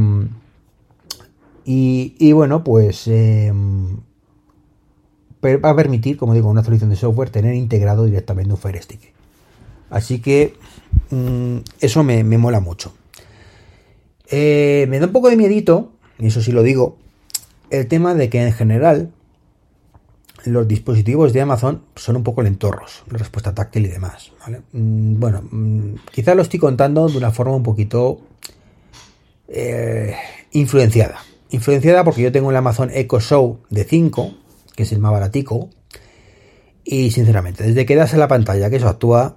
y, 1.73 2.33
bueno, 2.33 2.65
pues 2.65 3.07
em, 3.07 3.99
va 5.45 5.71
a 5.71 5.77
permitir, 5.77 6.17
como 6.17 6.35
digo, 6.35 6.49
una 6.49 6.65
solución 6.65 6.91
de 6.91 6.97
software 6.97 7.31
tener 7.31 7.55
integrado 7.55 8.05
directamente 8.05 8.51
un 8.51 8.59
Fire 8.59 8.83
Stick. 8.83 9.13
Así 9.89 10.21
que 10.21 10.55
mm, 11.11 11.59
eso 11.81 12.03
me, 12.03 12.25
mola 12.25 12.61
mucho. 12.61 12.93
Eh, 14.31 14.87
me 14.89 14.99
da 14.99 15.07
un 15.07 15.13
poco 15.13 15.29
de 15.29 15.37
miedito, 15.37 15.93
y 16.19 16.27
eso 16.27 16.41
sí 16.43 16.51
lo 16.51 16.63
digo, 16.63 16.97
el 17.71 17.87
tema 17.89 18.15
de 18.15 18.29
que 18.29 18.43
en 18.43 18.53
general 18.53 19.13
los 20.45 20.67
dispositivos 20.67 21.33
de 21.33 21.43
Amazon 21.43 21.83
son 21.97 22.17
un 22.17 22.23
poco 22.23 22.43
lentorros, 22.43 23.05
la 23.11 23.19
respuesta 23.19 23.55
táctil 23.55 23.87
y 23.87 23.89
demás. 23.89 24.33
Mm, 24.73 25.21
bueno, 25.21 25.43
mm, 25.51 25.95
quizás 26.13 26.35
lo 26.35 26.43
estoy 26.43 26.59
contando 26.59 27.09
de 27.09 27.19
una 27.19 27.31
forma 27.31 27.55
un 27.55 27.63
poquito 27.63 28.21
eh, 29.49 30.15
influenciada 30.53 31.21
influenciada 31.51 32.05
porque 32.05 32.23
yo 32.23 32.33
tengo 32.33 32.51
el 32.51 32.57
Amazon 32.57 32.91
Echo 32.93 33.21
Show 33.21 33.61
de 33.69 33.85
5, 33.85 34.35
que 34.75 34.85
es 34.85 34.93
el 34.93 35.01
más 35.01 35.13
baratico, 35.13 35.71
y 36.85 37.11
sinceramente, 37.11 37.65
desde 37.65 37.87
que 37.87 37.97
das 37.97 38.13
en 38.15 38.21
la 38.21 38.29
pantalla 38.29 38.71
que 38.71 38.77
eso 38.77 38.89
actúa, 38.89 39.37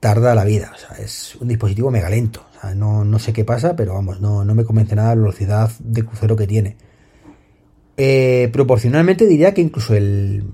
tarda 0.00 0.34
la 0.34 0.44
vida. 0.44 0.72
O 0.74 0.78
sea, 0.78 1.04
es 1.04 1.36
un 1.36 1.48
dispositivo 1.48 1.90
mega 1.90 2.08
lento. 2.08 2.44
O 2.56 2.60
sea, 2.60 2.74
no, 2.74 3.18
sé 3.18 3.32
qué 3.32 3.44
pasa, 3.44 3.76
pero 3.76 3.94
vamos, 3.94 4.20
no, 4.20 4.44
me 4.44 4.64
convence 4.64 4.94
nada 4.94 5.10
la 5.10 5.22
velocidad 5.22 5.70
de 5.80 6.04
crucero 6.04 6.36
que 6.36 6.46
tiene. 6.46 6.76
Eh, 7.96 8.48
proporcionalmente 8.52 9.26
diría 9.26 9.54
que 9.54 9.60
incluso 9.60 9.94
el, 9.94 10.44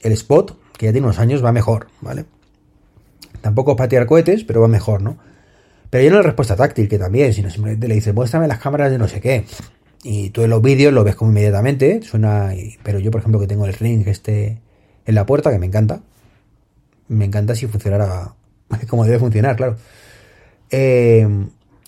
el 0.00 0.12
Spot, 0.12 0.58
que 0.76 0.86
ya 0.86 0.92
tiene 0.92 1.06
unos 1.06 1.18
años, 1.18 1.44
va 1.44 1.52
mejor, 1.52 1.88
¿vale? 2.00 2.24
Tampoco 3.40 3.76
patear 3.76 4.06
cohetes, 4.06 4.44
pero 4.44 4.60
va 4.60 4.68
mejor, 4.68 5.02
¿no? 5.02 5.18
Pero 5.90 6.04
ya 6.04 6.10
no 6.10 6.22
respuesta 6.22 6.56
táctil, 6.56 6.88
que 6.88 6.98
también, 6.98 7.32
sino 7.32 7.50
simplemente 7.50 7.88
le 7.88 7.94
dice, 7.94 8.12
muéstrame 8.12 8.48
las 8.48 8.58
cámaras 8.58 8.90
de 8.90 8.98
no 8.98 9.06
sé 9.06 9.20
qué. 9.20 9.44
Y 10.02 10.30
tú 10.30 10.42
en 10.42 10.50
los 10.50 10.60
vídeos 10.60 10.92
lo 10.92 11.04
ves 11.04 11.14
como 11.14 11.30
inmediatamente, 11.30 12.02
suena, 12.02 12.52
pero 12.82 12.98
yo 12.98 13.10
por 13.10 13.20
ejemplo 13.20 13.40
que 13.40 13.46
tengo 13.46 13.64
el 13.64 13.72
ring 13.72 14.06
este 14.06 14.60
en 15.06 15.14
la 15.14 15.24
puerta, 15.24 15.50
que 15.50 15.58
me 15.58 15.66
encanta, 15.66 16.02
me 17.08 17.24
encanta 17.24 17.54
si 17.54 17.66
funcionara 17.66 18.34
como 18.88 19.04
debe 19.04 19.18
funcionar, 19.18 19.56
claro. 19.56 19.76
Eh, 20.70 21.26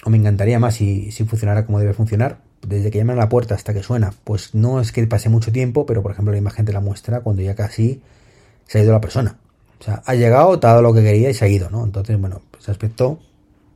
o 0.05 0.11
me 0.11 0.19
encantaría 0.19 0.59
más 0.59 0.75
si, 0.77 1.11
si 1.11 1.25
funcionara 1.25 1.67
como 1.67 1.81
debe 1.81 1.93
funcionar. 1.93 2.39
Desde 2.67 2.91
que 2.91 2.99
llaman 2.99 3.19
a 3.19 3.23
la 3.23 3.29
puerta 3.29 3.55
hasta 3.55 3.73
que 3.73 3.83
suena, 3.83 4.13
pues 4.25 4.55
no 4.55 4.81
es 4.81 4.93
que 4.93 5.07
pase 5.07 5.29
mucho 5.29 5.53
tiempo, 5.53 5.87
pero 5.87 6.03
por 6.03 6.13
ejemplo 6.13 6.33
la 6.33 6.39
imagen 6.39 6.65
te 6.65 6.73
la 6.73 6.81
muestra 6.81 7.21
cuando 7.21 7.43
ya 7.43 7.55
casi 7.55 8.03
se 8.67 8.79
ha 8.79 8.83
ido 8.83 8.93
la 8.93 9.01
persona. 9.01 9.37
O 9.81 9.85
sea, 9.85 10.03
ha 10.05 10.15
llegado, 10.15 10.59
te 10.59 10.67
ha 10.67 10.71
dado 10.71 10.83
lo 10.83 10.93
que 10.93 11.03
quería 11.03 11.31
y 11.31 11.35
se 11.35 11.45
ha 11.45 11.49
ido, 11.49 11.71
¿no? 11.71 11.85
Entonces, 11.85 12.19
bueno, 12.19 12.41
ese 12.59 12.71
aspecto 12.71 13.21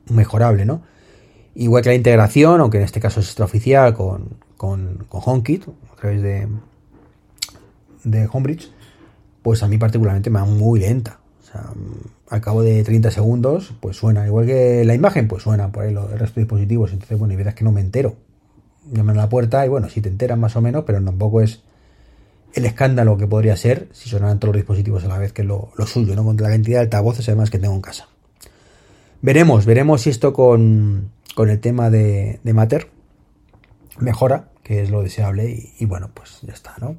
mejorable, 0.09 0.65
¿no? 0.65 0.83
Igual 1.55 1.83
que 1.83 1.91
la 1.91 1.95
integración, 1.95 2.61
aunque 2.61 2.79
en 2.79 2.85
este 2.85 3.01
caso 3.01 3.21
es 3.21 3.27
extraoficial 3.27 3.95
con, 3.95 4.37
con, 4.57 5.05
con 5.09 5.21
HomeKit, 5.25 5.65
a 5.93 5.97
través 5.97 6.23
de, 6.23 6.49
de 8.05 8.29
Homebridge, 8.33 8.71
pues 9.43 9.63
a 9.63 9.69
mí 9.69 9.79
particularmente 9.79 10.31
me 10.31 10.41
va 10.41 10.47
muy 10.47 10.81
lenta. 10.81 11.19
O 11.43 11.47
sea, 11.47 11.65
al 12.29 12.41
cabo 12.41 12.63
de 12.63 12.83
30 12.83 13.11
segundos, 13.11 13.75
pues 13.81 13.97
suena. 13.97 14.27
Igual 14.27 14.47
que 14.47 14.85
la 14.85 14.95
imagen, 14.95 15.29
pues 15.29 15.43
suena 15.43 15.71
por 15.71 15.85
ahí 15.85 15.93
los, 15.93 16.11
el 16.13 16.19
resto 16.19 16.37
de 16.37 16.45
dispositivos. 16.45 16.93
Entonces, 16.93 17.19
bueno, 17.19 17.35
y 17.35 17.37
verdad 17.37 17.55
que 17.55 17.65
no 17.65 17.73
me 17.73 17.81
entero. 17.81 18.15
Llaman 18.93 19.17
a 19.19 19.23
la 19.23 19.29
puerta 19.29 19.65
y 19.65 19.69
bueno, 19.69 19.89
si 19.89 20.01
te 20.01 20.09
enteras 20.09 20.39
más 20.39 20.57
o 20.57 20.61
menos, 20.61 20.85
pero 20.85 21.03
tampoco 21.03 21.41
es 21.41 21.63
el 22.55 22.67
escándalo 22.67 23.17
que 23.17 23.27
podría 23.27 23.57
ser 23.57 23.89
si 23.93 24.09
sonaran 24.09 24.41
todos 24.41 24.55
los 24.55 24.63
dispositivos 24.63 25.05
a 25.05 25.09
la 25.09 25.19
vez 25.19 25.33
que 25.33 25.45
lo, 25.45 25.71
lo 25.77 25.87
suyo, 25.87 26.17
¿no? 26.17 26.25
Con 26.25 26.37
la 26.37 26.49
cantidad 26.49 26.79
de 26.79 26.85
altavoces 26.85 27.29
además 27.29 27.51
que 27.51 27.59
tengo 27.59 27.75
en 27.75 27.83
casa. 27.83 28.09
Veremos, 29.23 29.67
veremos 29.67 30.03
si 30.03 30.11
esto 30.11 30.33
con, 30.33 31.11
con 31.35 31.51
el 31.51 31.61
tema 31.61 31.91
de, 31.91 32.41
de 32.43 32.53
Matter 32.53 32.89
mejora, 33.99 34.49
que 34.63 34.83
es 34.83 34.91
lo 34.91 35.03
deseable, 35.03 35.73
y, 35.79 35.85
bueno, 35.85 36.11
pues 36.13 36.39
ya 36.43 36.53
está, 36.53 36.75
¿no? 36.81 36.97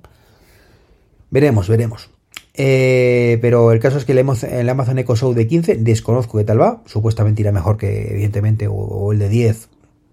Veremos, 1.30 1.68
veremos. 1.68 2.10
Eh, 2.54 3.40
pero 3.42 3.72
el 3.72 3.80
caso 3.80 3.98
es 3.98 4.06
que 4.06 4.12
el 4.12 4.70
Amazon 4.70 5.00
Echo 5.00 5.16
Show 5.16 5.34
de 5.34 5.48
15 5.48 5.78
desconozco 5.78 6.38
qué 6.38 6.44
tal 6.44 6.62
va. 6.62 6.84
Supuestamente 6.86 7.42
irá 7.42 7.52
mejor 7.52 7.78
que, 7.78 8.12
evidentemente, 8.12 8.68
o, 8.70 9.12
el 9.14 9.20
de 9.20 9.30
10. 9.30 9.70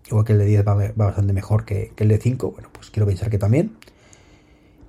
Igual 0.08 0.24
que 0.24 0.32
el 0.32 0.38
de 0.38 0.46
10 0.46 0.66
va, 0.66 0.74
bastante 0.94 1.32
mejor 1.32 1.64
que, 1.64 1.92
el 1.96 2.08
de 2.08 2.18
5. 2.18 2.50
Bueno, 2.50 2.68
pues 2.72 2.90
quiero 2.90 3.06
pensar 3.06 3.30
que 3.30 3.38
también. 3.38 3.76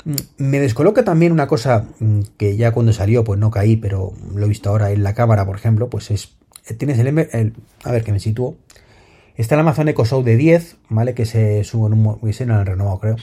Mm, 0.05 0.15
me 0.37 0.59
descoloca 0.59 1.03
también 1.03 1.31
una 1.31 1.47
cosa 1.47 1.87
mm, 1.99 2.21
que 2.37 2.55
ya 2.55 2.71
cuando 2.71 2.93
salió, 2.93 3.23
pues 3.23 3.39
no 3.39 3.51
caí, 3.51 3.75
pero 3.75 4.13
lo 4.33 4.45
he 4.45 4.49
visto 4.49 4.69
ahora 4.69 4.91
en 4.91 5.03
la 5.03 5.13
cámara, 5.13 5.45
por 5.45 5.55
ejemplo, 5.55 5.89
pues 5.89 6.11
es. 6.11 6.35
Tienes 6.77 6.99
el, 6.99 7.07
el 7.07 7.53
a 7.83 7.91
ver 7.91 8.03
que 8.03 8.11
me 8.11 8.19
sitúo. 8.19 8.55
Está 9.35 9.55
el 9.55 9.61
Amazon 9.61 9.87
Echo 9.87 10.05
Show 10.05 10.23
de 10.23 10.35
10, 10.35 10.77
¿vale? 10.89 11.13
Que 11.13 11.25
se 11.25 11.63
sube 11.63 11.87
en 11.87 11.93
un 11.93 12.29
ese 12.29 12.45
no 12.45 12.63
renovado, 12.63 12.99
creo. 12.99 13.15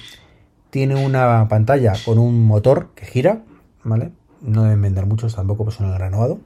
Tiene 0.71 0.97
una 0.97 1.47
pantalla 1.49 1.93
con 2.05 2.19
un 2.19 2.45
motor 2.45 2.91
que 2.95 3.07
gira, 3.07 3.43
¿vale? 3.85 4.11
No 4.41 4.65
deben 4.65 4.83
vender 4.83 5.07
muchos 5.07 5.35
tampoco, 5.35 5.65
pues 5.65 5.79
no 5.81 5.89
lo 5.89 5.95
han 5.95 6.01
renovado. 6.01 6.41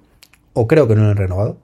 O 0.53 0.67
creo 0.67 0.87
que 0.87 0.97
no 0.97 1.05
lo 1.05 1.11
han 1.11 1.17
renovado. 1.17 1.57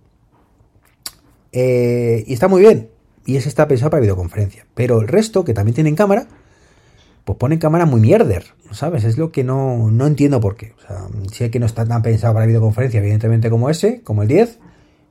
Eh, 1.52 2.24
y 2.26 2.32
está 2.32 2.48
muy 2.48 2.62
bien. 2.62 2.90
Y 3.26 3.36
ese 3.36 3.48
está 3.48 3.68
pensado 3.68 3.90
para 3.90 4.00
videoconferencia. 4.00 4.66
Pero 4.74 5.00
el 5.00 5.08
resto, 5.08 5.44
que 5.44 5.52
también 5.52 5.74
tienen 5.74 5.96
cámara, 5.96 6.26
pues 7.24 7.38
ponen 7.38 7.58
cámara 7.58 7.86
muy 7.86 8.00
mierder, 8.00 8.44
¿sabes? 8.70 9.04
Es 9.04 9.18
lo 9.18 9.32
que 9.32 9.42
no, 9.42 9.90
no 9.90 10.06
entiendo 10.06 10.40
por 10.40 10.56
qué. 10.56 10.74
O 10.78 10.80
sea, 10.86 11.08
sé 11.32 11.50
que 11.50 11.58
no 11.58 11.66
está 11.66 11.84
tan 11.84 12.02
pensado 12.02 12.32
para 12.32 12.46
videoconferencia, 12.46 13.00
evidentemente, 13.00 13.50
como 13.50 13.68
ese, 13.68 14.00
como 14.02 14.22
el 14.22 14.28
10. 14.28 14.60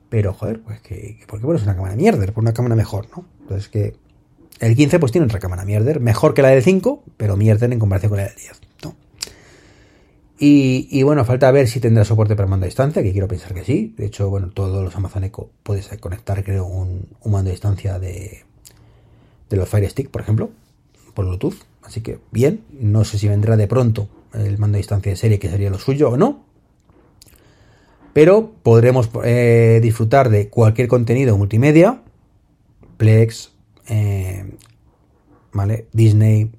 Pero, 0.08 0.32
joder, 0.32 0.62
pues 0.62 0.80
que, 0.80 1.20
¿por 1.26 1.40
qué 1.40 1.46
pones 1.46 1.62
una 1.62 1.76
cámara 1.76 1.94
mierder? 1.94 2.32
Por 2.32 2.42
una 2.42 2.54
cámara 2.54 2.74
mejor, 2.74 3.08
¿no? 3.14 3.26
Entonces 3.42 3.68
que 3.68 3.94
el 4.60 4.74
15 4.74 4.98
pues 4.98 5.12
tiene 5.12 5.26
otra 5.26 5.38
cámara 5.38 5.64
mierder, 5.64 6.00
mejor 6.00 6.32
que 6.32 6.42
la 6.42 6.48
del 6.48 6.62
5, 6.62 7.04
pero 7.16 7.36
mierder 7.36 7.72
en 7.72 7.78
comparación 7.78 8.10
con 8.10 8.18
la 8.18 8.24
del 8.24 8.34
10, 8.36 8.60
Y, 10.38 11.02
bueno, 11.02 11.24
falta 11.24 11.50
ver 11.50 11.66
si 11.66 11.80
tendrá 11.80 12.04
soporte 12.04 12.36
para 12.36 12.46
mando 12.46 12.64
a 12.64 12.68
distancia, 12.68 13.02
que 13.02 13.12
quiero 13.12 13.26
pensar 13.26 13.54
que 13.54 13.64
sí. 13.64 13.94
De 13.96 14.06
hecho, 14.06 14.28
bueno, 14.28 14.50
todos 14.50 14.84
los 14.84 14.94
Amazon 14.94 15.24
Echo 15.24 15.50
puedes 15.62 15.88
conectar, 15.98 16.44
creo, 16.44 16.66
un, 16.66 17.08
mando 17.24 17.48
a 17.48 17.52
distancia 17.52 17.98
de, 17.98 18.44
de 19.48 19.56
los 19.56 19.68
Fire 19.68 19.88
Stick, 19.88 20.10
por 20.10 20.20
ejemplo, 20.20 20.50
por 21.14 21.24
Bluetooth. 21.24 21.56
Así 21.82 22.02
que 22.02 22.18
bien, 22.32 22.64
no 22.78 23.04
sé 23.04 23.18
si 23.18 23.28
vendrá 23.28 23.56
de 23.56 23.66
pronto 23.66 24.08
el 24.34 24.58
mando 24.58 24.76
a 24.76 24.78
distancia 24.78 25.10
de 25.10 25.16
serie, 25.16 25.38
que 25.38 25.48
sería 25.48 25.70
lo 25.70 25.78
suyo 25.78 26.10
o 26.10 26.16
no, 26.16 26.44
pero 28.12 28.52
podremos 28.62 29.10
eh, 29.24 29.78
disfrutar 29.82 30.30
de 30.30 30.48
cualquier 30.48 30.88
contenido 30.88 31.36
multimedia, 31.36 32.02
Plex, 32.96 33.52
eh, 33.88 34.56
¿vale? 35.52 35.86
Disney, 35.92 36.50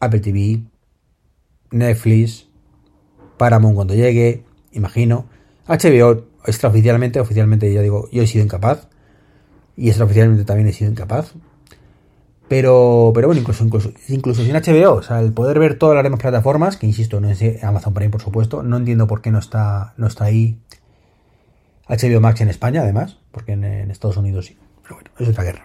Apple 0.00 0.20
TV, 0.20 0.62
Netflix, 1.70 2.47
Paramount 3.38 3.74
cuando 3.74 3.94
llegue, 3.94 4.44
imagino. 4.72 5.26
HBO 5.66 6.24
extraoficialmente, 6.44 7.20
oficialmente 7.20 7.72
ya 7.72 7.82
digo, 7.82 8.08
yo 8.10 8.22
he 8.22 8.26
sido 8.26 8.44
incapaz. 8.44 8.88
Y 9.76 9.88
extraoficialmente 9.88 10.44
también 10.44 10.68
he 10.68 10.72
sido 10.72 10.90
incapaz. 10.90 11.34
Pero, 12.48 13.12
pero 13.14 13.28
bueno, 13.28 13.40
incluso, 13.40 13.62
incluso, 13.62 13.92
incluso 14.08 14.42
sin 14.42 14.54
HBO, 14.54 14.94
o 14.94 15.02
sea, 15.02 15.20
el 15.20 15.32
poder 15.32 15.58
ver 15.58 15.78
todas 15.78 15.94
las 15.94 16.02
demás 16.02 16.18
plataformas, 16.18 16.78
que 16.78 16.86
insisto, 16.86 17.20
no 17.20 17.28
es 17.28 17.62
Amazon 17.62 17.92
Prime, 17.92 18.10
por 18.10 18.22
supuesto, 18.22 18.62
no 18.62 18.78
entiendo 18.78 19.06
por 19.06 19.20
qué 19.20 19.30
no 19.30 19.38
está, 19.38 19.92
no 19.98 20.06
está 20.06 20.24
ahí 20.24 20.58
HBO 21.88 22.20
Max 22.20 22.40
en 22.40 22.48
España, 22.48 22.82
además, 22.82 23.18
porque 23.32 23.52
en, 23.52 23.64
Estados 23.90 24.16
Unidos 24.16 24.46
sí. 24.46 24.56
Pero 24.82 24.96
bueno, 24.96 25.10
es 25.18 25.28
otra 25.28 25.44
guerra. 25.44 25.64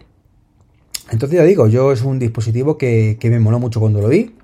Entonces 1.11 1.37
ya 1.37 1.43
digo, 1.43 1.67
yo 1.67 1.91
es 1.91 2.01
un 2.01 2.19
dispositivo 2.19 2.77
que, 2.77 3.17
me 3.23 3.39
moló 3.39 3.59
mucho 3.59 3.79
cuando 3.79 4.01
lo 4.01 4.07
vi. 4.07 4.35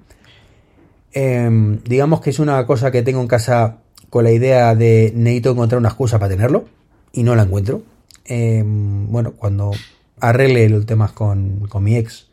Em, 1.11 1.81
digamos 1.83 2.21
que 2.21 2.29
es 2.29 2.39
una 2.39 2.65
cosa 2.65 2.91
que 2.91 3.01
tengo 3.01 3.21
en 3.21 3.27
casa 3.27 3.77
con 4.09 4.23
la 4.23 4.31
idea 4.31 4.75
de 4.75 5.11
necesito 5.15 5.51
encontrar 5.51 5.79
una 5.79 5.89
excusa 5.89 6.19
para 6.19 6.29
tenerlo 6.29 6.65
y 7.13 7.23
no 7.23 7.35
la 7.35 7.43
encuentro. 7.43 7.83
Em, 8.25 9.11
bueno, 9.11 9.33
cuando 9.33 9.71
arregle 10.19 10.69
los 10.69 10.85
temas 10.85 11.11
con, 11.11 11.67
con 11.67 11.83
mi 11.83 11.95
ex, 11.95 12.27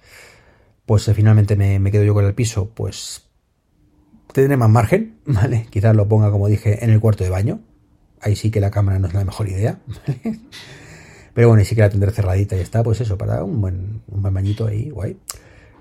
pues 0.85 1.07
eh, 1.09 1.15
finalmente 1.15 1.57
me, 1.57 1.79
me, 1.79 1.91
quedo 1.91 2.05
yo 2.05 2.15
con 2.15 2.25
el 2.25 2.35
piso, 2.35 2.71
pues 2.75 3.23
tendré 4.33 4.57
más 4.57 4.71
margen, 4.71 5.19
¿vale? 5.27 5.67
Quizás 5.71 5.97
lo 5.97 6.09
ponga, 6.09 6.31
como 6.31 6.49
dije, 6.49 6.85
en 6.85 6.91
el 6.91 7.01
cuarto 7.01 7.25
de 7.25 7.31
baño. 7.31 7.61
Ahí 8.21 8.35
sí 8.35 8.51
que 8.51 8.61
la 8.61 8.71
cámara 8.71 8.99
no 8.99 9.09
es 9.09 9.15
la 9.15 9.25
mejor 9.25 9.49
idea. 9.49 9.79
Pero 11.35 11.49
bueno, 11.49 11.63
y 11.63 11.67
sí 11.67 11.75
que 11.75 11.83
la 11.83 11.91
tendré 11.91 12.11
cerradita 12.13 12.57
y 12.57 12.61
está, 12.61 12.83
pues 12.83 13.01
eso, 13.01 13.19
para 13.19 13.45
un 13.45 13.61
buen, 13.61 14.03
un 14.09 14.23
buen 14.23 14.33
bañito 14.33 14.67
ahí, 14.67 14.89
guay, 14.89 15.19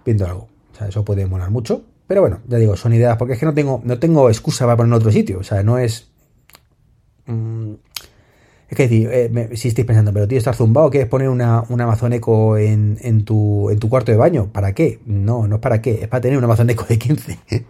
viendo 0.06 0.26
algo. 0.26 0.50
O 0.74 0.78
sea, 0.78 0.90
eso 0.90 1.06
puede 1.06 1.26
molar 1.26 1.50
mucho. 1.50 1.86
Pero 2.08 2.22
bueno, 2.22 2.40
ya 2.48 2.58
digo, 2.58 2.76
son 2.76 2.94
ideas, 2.94 3.18
porque 3.18 3.34
es 3.34 3.40
que 3.40 3.46
no 3.46 3.54
tengo, 3.54 3.82
no 3.84 4.00
tengo 4.00 4.30
excusa 4.30 4.66
para 4.66 4.78
poner 4.78 4.90
en 4.90 4.94
otro 4.94 5.12
sitio. 5.12 5.40
O 5.40 5.44
sea, 5.44 5.64
no 5.64 5.78
es. 5.78 6.10
Mm, 7.26 7.74
es 8.70 8.78
que 8.78 8.84
decir, 8.84 9.10
eh, 9.12 9.50
si 9.56 9.68
estáis 9.68 9.86
pensando, 9.86 10.12
pero 10.12 10.28
tío, 10.28 10.40
estar 10.40 10.56
zumbado, 10.56 10.90
¿quieres 10.90 11.08
poner 11.08 11.30
una, 11.30 11.64
un 11.70 11.80
Amazon 11.82 12.14
Echo 12.14 12.58
en, 12.58 12.98
en, 13.02 13.24
tu, 13.24 13.70
en 13.70 13.80
tu 13.80 13.90
cuarto 13.90 14.12
de 14.12 14.18
baño? 14.18 14.50
¿Para 14.52 14.74
qué? 14.74 15.00
No, 15.06 15.48
no 15.48 15.56
es 15.56 15.62
para 15.62 15.82
qué, 15.82 16.00
es 16.02 16.08
para 16.08 16.22
tener 16.22 16.38
un 16.38 16.44
Amazon 16.44 16.70
Echo 16.70 16.86
de 16.88 16.98
15. 16.98 17.40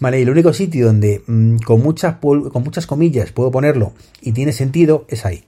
vale, 0.00 0.20
y 0.20 0.22
el 0.22 0.30
único 0.30 0.52
sitio 0.52 0.86
donde 0.86 1.22
mm, 1.26 1.56
con, 1.58 1.82
muchas, 1.82 2.16
con 2.16 2.62
muchas 2.62 2.86
comillas 2.86 3.32
puedo 3.32 3.50
ponerlo 3.50 3.92
y 4.20 4.32
tiene 4.32 4.52
sentido 4.52 5.04
es 5.08 5.26
ahí. 5.26 5.44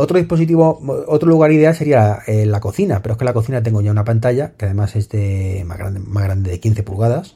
Otro 0.00 0.16
dispositivo, 0.16 0.80
otro 1.08 1.28
lugar 1.28 1.50
ideal 1.50 1.74
sería 1.74 2.20
eh, 2.28 2.46
la 2.46 2.60
cocina, 2.60 3.02
pero 3.02 3.14
es 3.14 3.18
que 3.18 3.24
en 3.24 3.26
la 3.26 3.32
cocina 3.32 3.64
tengo 3.64 3.80
ya 3.80 3.90
una 3.90 4.04
pantalla 4.04 4.52
que 4.56 4.66
además 4.66 4.94
es 4.94 5.08
de 5.08 5.64
más 5.66 5.76
grande, 5.76 5.98
más 5.98 6.22
grande 6.22 6.52
de 6.52 6.60
15 6.60 6.84
pulgadas, 6.84 7.34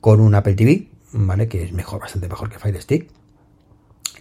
con 0.00 0.20
un 0.20 0.36
Apple 0.36 0.54
TV, 0.54 0.86
¿vale? 1.10 1.48
Que 1.48 1.64
es 1.64 1.72
mejor, 1.72 1.98
bastante 1.98 2.28
mejor 2.28 2.50
que 2.50 2.60
Fire 2.60 2.80
Stick. 2.80 3.10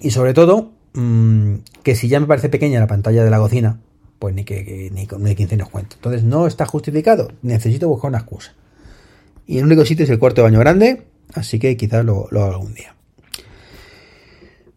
Y 0.01 0.09
sobre 0.09 0.33
todo, 0.33 0.71
mm, 0.93 1.57
que 1.83 1.95
si 1.95 2.07
ya 2.07 2.19
me 2.19 2.25
parece 2.25 2.49
pequeña 2.49 2.79
la 2.79 2.87
pantalla 2.87 3.23
de 3.23 3.29
la 3.29 3.37
cocina, 3.37 3.79
pues 4.17 4.33
ni 4.33 4.43
que, 4.43 4.89
ni 4.91 5.05
con 5.05 5.23
15 5.23 5.55
nos 5.55 5.69
cuento. 5.69 5.97
Entonces 5.97 6.23
no 6.23 6.47
está 6.47 6.65
justificado, 6.65 7.31
necesito 7.43 7.87
buscar 7.87 8.09
una 8.09 8.17
excusa. 8.17 8.55
Y 9.45 9.59
el 9.59 9.65
único 9.65 9.85
sitio 9.85 10.05
es 10.05 10.09
el 10.09 10.17
cuarto 10.17 10.41
de 10.41 10.45
baño 10.45 10.61
grande, 10.61 11.05
así 11.35 11.59
que 11.59 11.77
quizás 11.77 12.03
lo, 12.03 12.27
lo 12.31 12.41
haga 12.41 12.53
algún 12.53 12.73
día. 12.73 12.95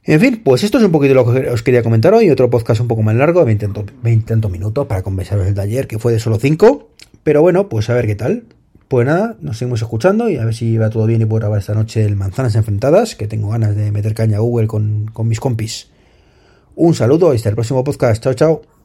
En 0.08 0.20
fin, 0.20 0.40
pues 0.42 0.64
esto 0.64 0.78
es 0.78 0.84
un 0.84 0.90
poquito 0.90 1.12
lo 1.12 1.30
que 1.30 1.50
os 1.50 1.62
quería 1.62 1.82
comentar 1.82 2.14
hoy. 2.14 2.30
Otro 2.30 2.48
podcast 2.48 2.80
un 2.80 2.88
poco 2.88 3.02
más 3.02 3.14
largo, 3.14 3.44
20, 3.44 3.68
20 4.02 4.48
minutos 4.48 4.86
para 4.86 5.02
conversaros 5.02 5.46
el 5.46 5.52
taller, 5.52 5.86
que 5.86 5.98
fue 5.98 6.12
de 6.12 6.18
solo 6.18 6.38
5. 6.38 6.88
Pero 7.22 7.42
bueno, 7.42 7.68
pues 7.68 7.90
a 7.90 7.94
ver 7.94 8.06
qué 8.06 8.14
tal. 8.14 8.44
Pues 8.88 9.06
nada, 9.06 9.36
nos 9.42 9.58
seguimos 9.58 9.82
escuchando 9.82 10.30
y 10.30 10.38
a 10.38 10.46
ver 10.46 10.54
si 10.54 10.78
va 10.78 10.88
todo 10.88 11.04
bien 11.04 11.20
y 11.20 11.26
puedo 11.26 11.40
grabar 11.40 11.58
esta 11.58 11.74
noche 11.74 12.06
el 12.06 12.16
Manzanas 12.16 12.54
Enfrentadas, 12.54 13.16
que 13.16 13.26
tengo 13.26 13.50
ganas 13.50 13.76
de 13.76 13.92
meter 13.92 14.14
caña 14.14 14.38
a 14.38 14.40
Google 14.40 14.66
con, 14.66 15.10
con 15.12 15.28
mis 15.28 15.40
compis. 15.40 15.90
Un 16.74 16.94
saludo 16.94 17.34
y 17.34 17.36
hasta 17.36 17.50
el 17.50 17.54
próximo 17.54 17.84
podcast. 17.84 18.22
Chao, 18.22 18.32
chao. 18.32 18.77